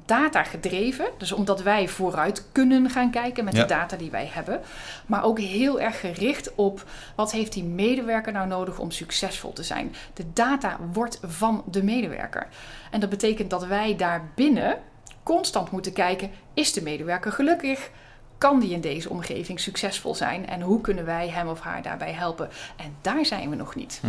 data 0.05 0.43
gedreven. 0.43 1.05
Dus 1.17 1.31
omdat 1.31 1.61
wij 1.61 1.87
vooruit 1.87 2.45
kunnen 2.51 2.89
gaan 2.89 3.11
kijken 3.11 3.43
met 3.43 3.55
Ja. 3.55 3.61
de 3.61 3.67
data 3.67 3.95
die 3.97 4.11
wij 4.11 4.29
hebben. 4.33 4.61
Maar 5.05 5.23
ook 5.23 5.39
heel 5.39 5.79
erg 5.79 5.99
gericht 5.99 6.55
op 6.55 6.85
wat 7.15 7.31
heeft 7.31 7.53
die 7.53 7.63
medewerker 7.63 8.31
nou 8.33 8.47
nodig 8.47 8.79
om 8.79 8.91
succesvol 8.91 9.53
te 9.53 9.63
zijn. 9.63 9.95
De 10.13 10.25
data 10.33 10.77
wordt 10.93 11.19
van 11.23 11.63
de 11.71 11.83
medewerker. 11.83 12.47
En 12.91 12.99
dat 12.99 13.09
betekent 13.09 13.49
dat 13.49 13.65
wij 13.65 13.95
daarbinnen 13.95 14.77
constant 15.23 15.71
moeten 15.71 15.93
kijken: 15.93 16.31
is 16.53 16.73
de 16.73 16.81
medewerker 16.81 17.31
gelukkig? 17.31 17.89
Kan 18.37 18.59
die 18.59 18.71
in 18.71 18.81
deze 18.81 19.09
omgeving 19.09 19.59
succesvol 19.59 20.15
zijn? 20.15 20.47
En 20.47 20.61
hoe 20.61 20.81
kunnen 20.81 21.05
wij 21.05 21.29
hem 21.29 21.47
of 21.47 21.59
haar 21.59 21.81
daarbij 21.81 22.11
helpen? 22.11 22.49
En 22.75 22.95
daar 23.01 23.25
zijn 23.25 23.49
we 23.49 23.55
nog 23.55 23.75
niet. 23.75 24.01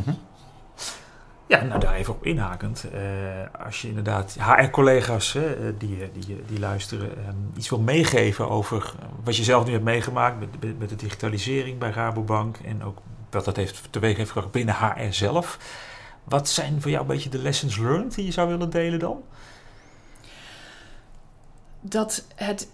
Ja, 1.50 1.62
nou 1.62 1.80
daar 1.80 1.94
even 1.94 2.14
op 2.14 2.26
inhakend. 2.26 2.84
Eh, 2.92 3.64
als 3.64 3.82
je 3.82 3.88
inderdaad 3.88 4.36
HR-collega's 4.40 5.34
eh, 5.34 5.42
die, 5.78 6.02
eh, 6.02 6.08
die, 6.12 6.42
die 6.46 6.58
luisteren 6.58 7.16
ehm, 7.16 7.36
iets 7.56 7.68
wil 7.68 7.80
meegeven 7.80 8.48
over 8.48 8.94
wat 9.24 9.36
je 9.36 9.44
zelf 9.44 9.64
nu 9.66 9.72
hebt 9.72 9.84
meegemaakt 9.84 10.40
met, 10.40 10.48
met, 10.60 10.78
met 10.78 10.88
de 10.88 10.96
digitalisering 10.96 11.78
bij 11.78 11.90
Rabobank 11.90 12.56
en 12.56 12.84
ook 12.84 12.98
wat 13.30 13.44
dat 13.44 13.56
heeft 13.56 13.92
teweeg 13.92 14.16
heeft 14.16 14.30
gebracht 14.30 14.52
binnen 14.52 14.74
HR 14.74 15.12
zelf. 15.12 15.58
Wat 16.24 16.48
zijn 16.48 16.80
voor 16.80 16.90
jou 16.90 17.02
een 17.02 17.08
beetje 17.10 17.30
de 17.30 17.38
lessons 17.38 17.76
learned 17.78 18.14
die 18.14 18.24
je 18.24 18.32
zou 18.32 18.48
willen 18.48 18.70
delen 18.70 18.98
dan? 18.98 19.22
dat 21.80 22.24
het 22.34 22.68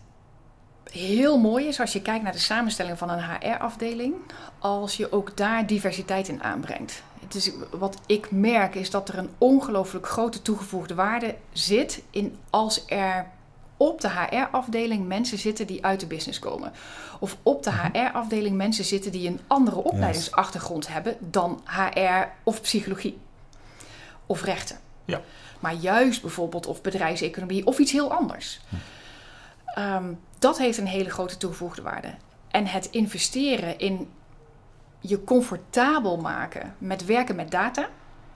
heel 0.91 1.39
mooi 1.39 1.67
is 1.67 1.81
als 1.81 1.93
je 1.93 2.03
kijkt 2.03 2.23
naar 2.23 2.33
de 2.33 2.39
samenstelling 2.39 2.99
van 2.99 3.11
een 3.11 3.25
HR-afdeling, 3.25 4.15
als 4.59 4.97
je 4.97 5.13
ook 5.13 5.37
daar 5.37 5.67
diversiteit 5.67 6.29
in 6.29 6.43
aanbrengt. 6.43 7.03
Is, 7.35 7.51
wat 7.71 7.99
ik 8.07 8.31
merk 8.31 8.75
is 8.75 8.91
dat 8.91 9.09
er 9.09 9.19
een 9.19 9.31
ongelooflijk 9.39 10.09
grote 10.09 10.43
toegevoegde 10.43 10.95
waarde 10.95 11.35
zit 11.53 12.03
in 12.11 12.39
als 12.51 12.85
er 12.87 13.27
op 13.77 14.01
de 14.01 14.11
HR-afdeling 14.11 15.07
mensen 15.07 15.39
zitten 15.39 15.67
die 15.67 15.85
uit 15.85 16.01
de 16.01 16.07
business 16.07 16.39
komen. 16.39 16.73
Of 17.21 17.37
op 17.43 17.63
de 17.63 17.73
HR-afdeling 17.73 18.57
mensen 18.57 18.85
zitten 18.85 19.13
die 19.13 19.29
een 19.29 19.41
andere 19.47 19.77
opleidingsachtergrond 19.77 20.89
hebben 20.89 21.17
dan 21.21 21.63
HR 21.65 22.25
of 22.43 22.61
psychologie 22.61 23.19
of 24.27 24.43
rechten. 24.43 24.79
Ja. 25.05 25.21
Maar 25.61 25.75
juist 25.75 26.21
bijvoorbeeld 26.21 26.67
of 26.67 26.81
bedrijfseconomie 26.81 27.67
of 27.67 27.79
iets 27.79 27.93
heel 27.93 28.13
anders. 28.13 28.61
Ehm, 29.65 30.13
dat 30.39 30.59
heeft 30.59 30.79
een 30.79 30.87
hele 30.87 31.11
grote 31.11 31.37
toegevoegde 31.37 31.83
waarde. 31.83 32.15
En 32.51 32.67
het 32.67 32.89
investeren 32.91 33.79
in 33.79 34.09
je 35.09 35.25
comfortabel 35.25 36.17
maken 36.17 36.75
met 36.79 37.05
werken 37.05 37.37
met 37.37 37.51
data. 37.51 37.89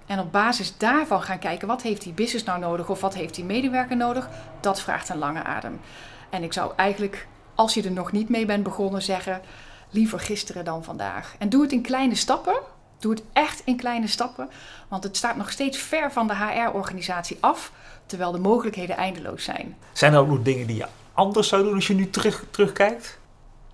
En 0.07 0.19
op 0.19 0.33
basis 0.33 0.77
daarvan 0.77 1.23
gaan 1.23 1.39
kijken 1.39 1.69
wat 1.69 1.83
heeft 1.83 2.03
die 2.03 2.13
business 2.13 2.45
nou 2.45 2.59
nodig 2.59 2.89
of 2.89 3.01
wat 3.01 3.15
heeft 3.15 3.35
die 3.35 3.45
medewerker 3.45 3.97
nodig. 3.97 4.29
Dat 4.61 4.81
vraagt 4.81 5.09
een 5.09 5.19
lange 5.19 5.43
adem. 5.43 5.81
En 6.31 6.43
ik 6.43 6.53
zou 6.53 6.73
eigenlijk, 6.77 7.27
als 7.55 7.75
je 7.75 7.83
er 7.83 7.93
nog 7.93 8.13
niet 8.13 8.29
mee 8.29 8.47
bent 8.47 8.63
begonnen, 8.63 9.03
zeggen: 9.03 9.41
liever 9.91 10.21
gisteren 10.21 10.65
dan 10.65 10.85
vandaag. 10.85 11.35
En 11.39 11.49
doe 11.49 11.63
het 11.63 11.73
in 11.73 11.83
kleine 11.83 12.15
stappen. 12.15 12.61
Doe 12.99 13.13
het 13.13 13.23
echt 13.33 13.63
in 13.65 13.77
kleine 13.77 14.07
stappen. 14.07 14.49
Want 14.89 15.05
het 15.05 15.17
staat 15.17 15.37
nog 15.37 15.51
steeds 15.51 15.79
ver 15.79 16.13
van 16.13 16.27
de 16.27 16.35
HR-organisatie 16.35 17.37
af. 17.41 17.73
Terwijl 18.07 18.33
de 18.33 18.39
mogelijkheden 18.39 18.97
eindeloos 18.97 19.45
zijn. 19.45 19.77
Zijn 19.93 20.13
er 20.13 20.19
ook 20.19 20.29
nog 20.29 20.43
dingen 20.43 20.67
die 20.67 20.77
je 20.77 20.87
anders 21.13 21.49
zou 21.49 21.63
doen 21.63 21.75
als 21.75 21.87
je 21.87 21.95
nu 21.95 22.11
terug, 22.11 22.45
terugkijkt? 22.51 23.19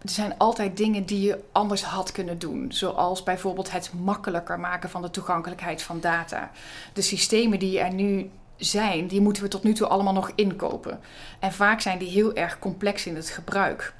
Er 0.06 0.12
zijn 0.12 0.38
altijd 0.38 0.76
dingen 0.76 1.04
die 1.04 1.20
je 1.20 1.38
anders 1.52 1.82
had 1.82 2.12
kunnen 2.12 2.38
doen. 2.38 2.72
Zoals 2.72 3.22
bijvoorbeeld 3.22 3.70
het 3.70 3.90
makkelijker 3.92 4.60
maken 4.60 4.90
van 4.90 5.02
de 5.02 5.10
toegankelijkheid 5.10 5.82
van 5.82 6.00
data. 6.00 6.50
De 6.92 7.02
systemen 7.02 7.58
die 7.58 7.80
er 7.80 7.92
nu 7.92 8.30
zijn, 8.56 9.06
die 9.06 9.20
moeten 9.20 9.42
we 9.42 9.48
tot 9.48 9.62
nu 9.62 9.72
toe 9.72 9.86
allemaal 9.86 10.12
nog 10.12 10.32
inkopen. 10.34 11.00
En 11.38 11.52
vaak 11.52 11.80
zijn 11.80 11.98
die 11.98 12.08
heel 12.08 12.34
erg 12.34 12.58
complex 12.58 13.06
in 13.06 13.16
het 13.16 13.30
gebruik. 13.30 13.94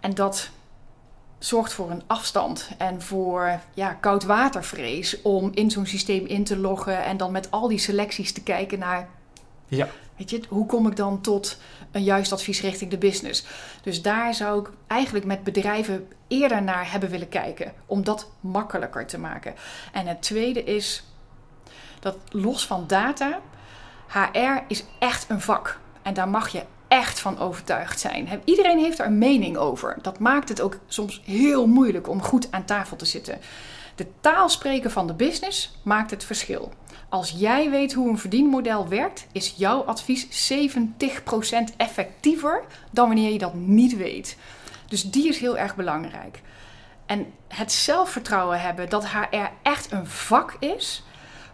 En 0.00 0.14
dat 0.14 0.50
zorgt 1.38 1.72
voor 1.72 1.90
een 1.90 2.02
afstand 2.06 2.68
en 2.78 3.02
voor 3.02 3.60
ja, 3.74 3.92
koudwatervrees 3.92 5.22
om 5.22 5.50
in 5.54 5.70
zo'n 5.70 5.86
systeem 5.86 6.26
in 6.26 6.44
te 6.44 6.56
loggen 6.56 7.04
en 7.04 7.16
dan 7.16 7.32
met 7.32 7.50
al 7.50 7.68
die 7.68 7.78
selecties 7.78 8.32
te 8.32 8.42
kijken 8.42 8.78
naar 8.78 9.08
Ja. 9.68 9.88
Weet 10.16 10.30
je, 10.30 10.42
hoe 10.48 10.66
kom 10.66 10.86
ik 10.86 10.96
dan 10.96 11.20
tot 11.20 11.58
een 11.90 12.04
juist 12.04 12.32
advies 12.32 12.60
richting 12.60 12.90
de 12.90 12.98
business? 12.98 13.44
Dus 13.82 14.02
daar 14.02 14.34
zou 14.34 14.60
ik 14.60 14.70
eigenlijk 14.86 15.24
met 15.24 15.44
bedrijven 15.44 16.08
eerder 16.28 16.62
naar 16.62 16.90
hebben 16.90 17.10
willen 17.10 17.28
kijken. 17.28 17.72
Om 17.86 18.04
dat 18.04 18.30
makkelijker 18.40 19.06
te 19.06 19.18
maken. 19.18 19.54
En 19.92 20.06
het 20.06 20.22
tweede 20.22 20.64
is 20.64 21.04
dat 22.00 22.16
los 22.28 22.66
van 22.66 22.84
data, 22.86 23.40
HR 24.08 24.62
is 24.68 24.84
echt 24.98 25.30
een 25.30 25.40
vak. 25.40 25.78
En 26.02 26.14
daar 26.14 26.28
mag 26.28 26.48
je 26.48 26.62
echt 26.88 27.20
van 27.20 27.38
overtuigd 27.38 28.00
zijn. 28.00 28.28
Iedereen 28.44 28.78
heeft 28.78 28.98
er 28.98 29.06
een 29.06 29.18
mening 29.18 29.56
over. 29.56 29.98
Dat 30.02 30.18
maakt 30.18 30.48
het 30.48 30.60
ook 30.60 30.78
soms 30.86 31.22
heel 31.24 31.66
moeilijk 31.66 32.08
om 32.08 32.22
goed 32.22 32.48
aan 32.50 32.64
tafel 32.64 32.96
te 32.96 33.04
zitten. 33.04 33.38
De 33.94 34.06
taal 34.20 34.48
spreken 34.48 34.90
van 34.90 35.06
de 35.06 35.14
business 35.14 35.78
maakt 35.82 36.10
het 36.10 36.24
verschil. 36.24 36.72
Als 37.14 37.34
jij 37.36 37.70
weet 37.70 37.92
hoe 37.92 38.08
een 38.08 38.18
verdienmodel 38.18 38.88
werkt, 38.88 39.26
is 39.32 39.54
jouw 39.56 39.80
advies 39.82 40.52
70% 40.52 40.56
effectiever 41.76 42.64
dan 42.90 43.06
wanneer 43.06 43.32
je 43.32 43.38
dat 43.38 43.54
niet 43.54 43.96
weet. 43.96 44.36
Dus 44.88 45.10
die 45.10 45.28
is 45.28 45.38
heel 45.38 45.58
erg 45.58 45.76
belangrijk. 45.76 46.42
En 47.06 47.32
het 47.48 47.72
zelfvertrouwen 47.72 48.60
hebben 48.60 48.88
dat 48.88 49.08
HR 49.08 49.50
echt 49.62 49.92
een 49.92 50.06
vak 50.06 50.56
is, 50.58 51.02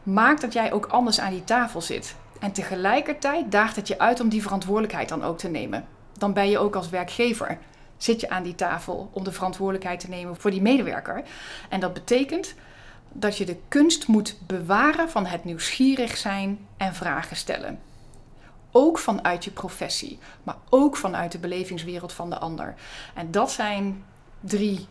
maakt 0.03 0.40
dat 0.40 0.53
jij 0.53 0.73
ook 0.73 0.87
anders 0.87 1.20
aan 1.20 1.33
die 1.33 1.44
tafel 1.44 1.81
zit. 1.81 2.14
En 2.38 2.53
tegelijkertijd 2.53 3.53
daagt 3.53 3.77
het 3.77 3.88
je 3.88 3.99
uit 3.99 4.20
om 4.20 4.29
die 4.29 4.42
verantwoordelijkheid 4.42 5.09
dan 5.09 5.25
ook 5.25 5.38
te 5.38 5.49
nemen. 5.49 5.85
Dan 6.18 6.33
ben 6.33 6.51
je 6.51 6.59
ook 6.59 6.77
als 6.77 6.88
werkgever 6.88 7.59
zit 7.96 8.20
je 8.20 8.31
aan 8.31 8.42
die 8.42 8.55
tafel 8.55 9.11
om 9.12 9.25
de 9.25 9.33
verantwoordelijkheid 9.33 10.01
te 10.01 10.09
nemen 10.09 10.37
voor 10.37 10.51
die 10.51 10.62
medewerker. 10.62 11.23
En 11.68 11.81
dat 11.81 11.92
betekent 11.92 12.55
dat 13.12 13.37
je 13.37 13.44
de 13.44 13.57
kunst 13.68 14.07
moet 14.07 14.37
bewaren 14.46 15.11
van 15.11 15.27
het 15.27 15.44
nieuwsgierig 15.44 16.16
zijn 16.16 16.66
en 16.77 16.94
vragen 16.94 17.37
stellen. 17.37 17.81
Ook 18.70 18.99
vanuit 18.99 19.44
je 19.44 19.51
professie, 19.51 20.18
maar 20.42 20.57
ook 20.68 20.96
vanuit 20.96 21.33
de 21.33 21.38
belevingswereld 21.38 22.12
van 22.12 22.31
de 22.31 22.38
ander. 22.38 22.75
En 23.14 23.31
dat 23.31 23.51
zijn 23.51 24.05
drie 24.40 24.87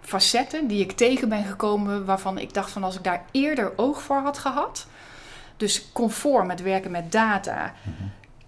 facetten 0.00 0.66
die 0.66 0.80
ik 0.80 0.92
tegen 0.92 1.28
ben 1.28 1.44
gekomen 1.44 2.04
waarvan 2.04 2.38
ik 2.38 2.54
dacht 2.54 2.70
van 2.70 2.84
als 2.84 2.96
ik 2.96 3.04
daar 3.04 3.24
eerder 3.30 3.78
oog 3.78 4.02
voor 4.02 4.20
had 4.20 4.38
gehad. 4.38 4.86
Dus 5.56 5.92
conform 5.92 6.46
met 6.46 6.62
werken 6.62 6.90
met 6.90 7.12
data, 7.12 7.74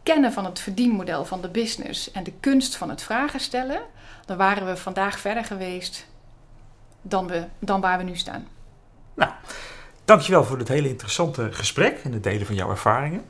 kennen 0.02 0.32
van 0.32 0.44
het 0.44 0.60
verdienmodel 0.60 1.24
van 1.24 1.40
de 1.40 1.48
business 1.48 2.10
en 2.10 2.24
de 2.24 2.32
kunst 2.40 2.76
van 2.76 2.90
het 2.90 3.02
vragen 3.02 3.40
stellen, 3.40 3.80
dan 4.26 4.36
waren 4.36 4.66
we 4.66 4.76
vandaag 4.76 5.18
verder 5.18 5.44
geweest 5.44 6.06
dan, 7.02 7.26
we, 7.26 7.46
dan 7.58 7.80
waar 7.80 7.98
we 7.98 8.04
nu 8.04 8.16
staan. 8.16 8.46
Nou, 9.16 9.30
dankjewel 10.04 10.44
voor 10.44 10.58
dit 10.58 10.68
hele 10.68 10.88
interessante 10.88 11.52
gesprek 11.52 12.00
en 12.04 12.12
het 12.12 12.22
delen 12.22 12.46
van 12.46 12.54
jouw 12.54 12.70
ervaringen. 12.70 13.24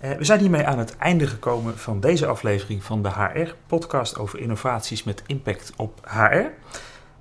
Uh, 0.00 0.12
we 0.12 0.24
zijn 0.24 0.40
hiermee 0.40 0.66
aan 0.66 0.78
het 0.78 0.96
einde 0.96 1.26
gekomen 1.26 1.78
van 1.78 2.00
deze 2.00 2.26
aflevering 2.26 2.84
van 2.84 3.02
de 3.02 3.08
HR-podcast 3.08 4.18
over 4.18 4.38
innovaties 4.38 5.04
met 5.04 5.22
impact 5.26 5.72
op 5.76 6.08
HR. 6.08 6.44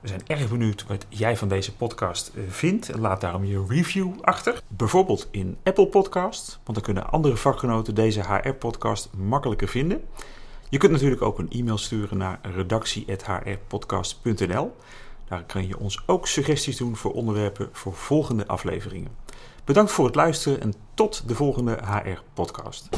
We 0.01 0.07
zijn 0.07 0.21
erg 0.27 0.49
benieuwd 0.49 0.85
wat 0.87 1.05
jij 1.09 1.37
van 1.37 1.47
deze 1.47 1.75
podcast 1.75 2.31
uh, 2.35 2.43
vindt. 2.49 2.97
Laat 2.97 3.21
daarom 3.21 3.45
je 3.45 3.65
review 3.67 4.11
achter. 4.21 4.61
Bijvoorbeeld 4.67 5.27
in 5.31 5.57
Apple 5.63 5.87
Podcast, 5.87 6.59
want 6.63 6.77
dan 6.77 6.81
kunnen 6.81 7.11
andere 7.11 7.37
vakgenoten 7.37 7.95
deze 7.95 8.21
HR-podcast 8.21 9.09
makkelijker 9.17 9.67
vinden. 9.67 10.03
Je 10.69 10.77
kunt 10.77 10.91
natuurlijk 10.91 11.21
ook 11.21 11.39
een 11.39 11.51
e-mail 11.51 11.77
sturen 11.77 12.17
naar 12.17 12.39
redactie.hrpodcast.nl. 12.55 14.75
Daar 15.27 15.43
kan 15.43 15.67
je 15.67 15.79
ons 15.79 16.03
ook 16.05 16.27
suggesties 16.27 16.77
doen 16.77 16.95
voor 16.95 17.13
onderwerpen 17.13 17.69
voor 17.71 17.93
volgende 17.93 18.47
afleveringen. 18.47 19.11
Bedankt 19.63 19.91
voor 19.91 20.05
het 20.05 20.15
luisteren 20.15 20.61
en 20.61 20.73
tot 20.93 21.27
de 21.27 21.35
volgende 21.35 21.79
HR-podcast. 21.83 22.89